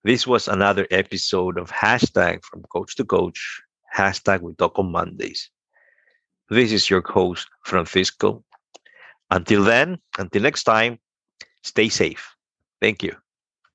This 0.04 0.26
was 0.26 0.48
another 0.48 0.88
episode 0.90 1.58
of 1.60 1.70
hashtag 1.72 2.44
from 2.44 2.64
coach 2.64 2.96
to 2.96 3.06
coach, 3.06 3.62
hashtag 3.96 4.42
we 4.42 4.54
talk 4.56 4.80
on 4.80 4.92
Mondays. 4.92 5.50
This 6.50 6.72
is 6.74 6.90
your 6.90 7.02
host, 7.08 7.48
Francisco. 7.64 8.44
Until 9.32 9.64
then, 9.64 10.00
until 10.18 10.44
next 10.44 10.64
time, 10.64 11.00
stay 11.64 11.90
safe. 11.90 12.36
Thank 12.82 13.04
you. 13.04 13.16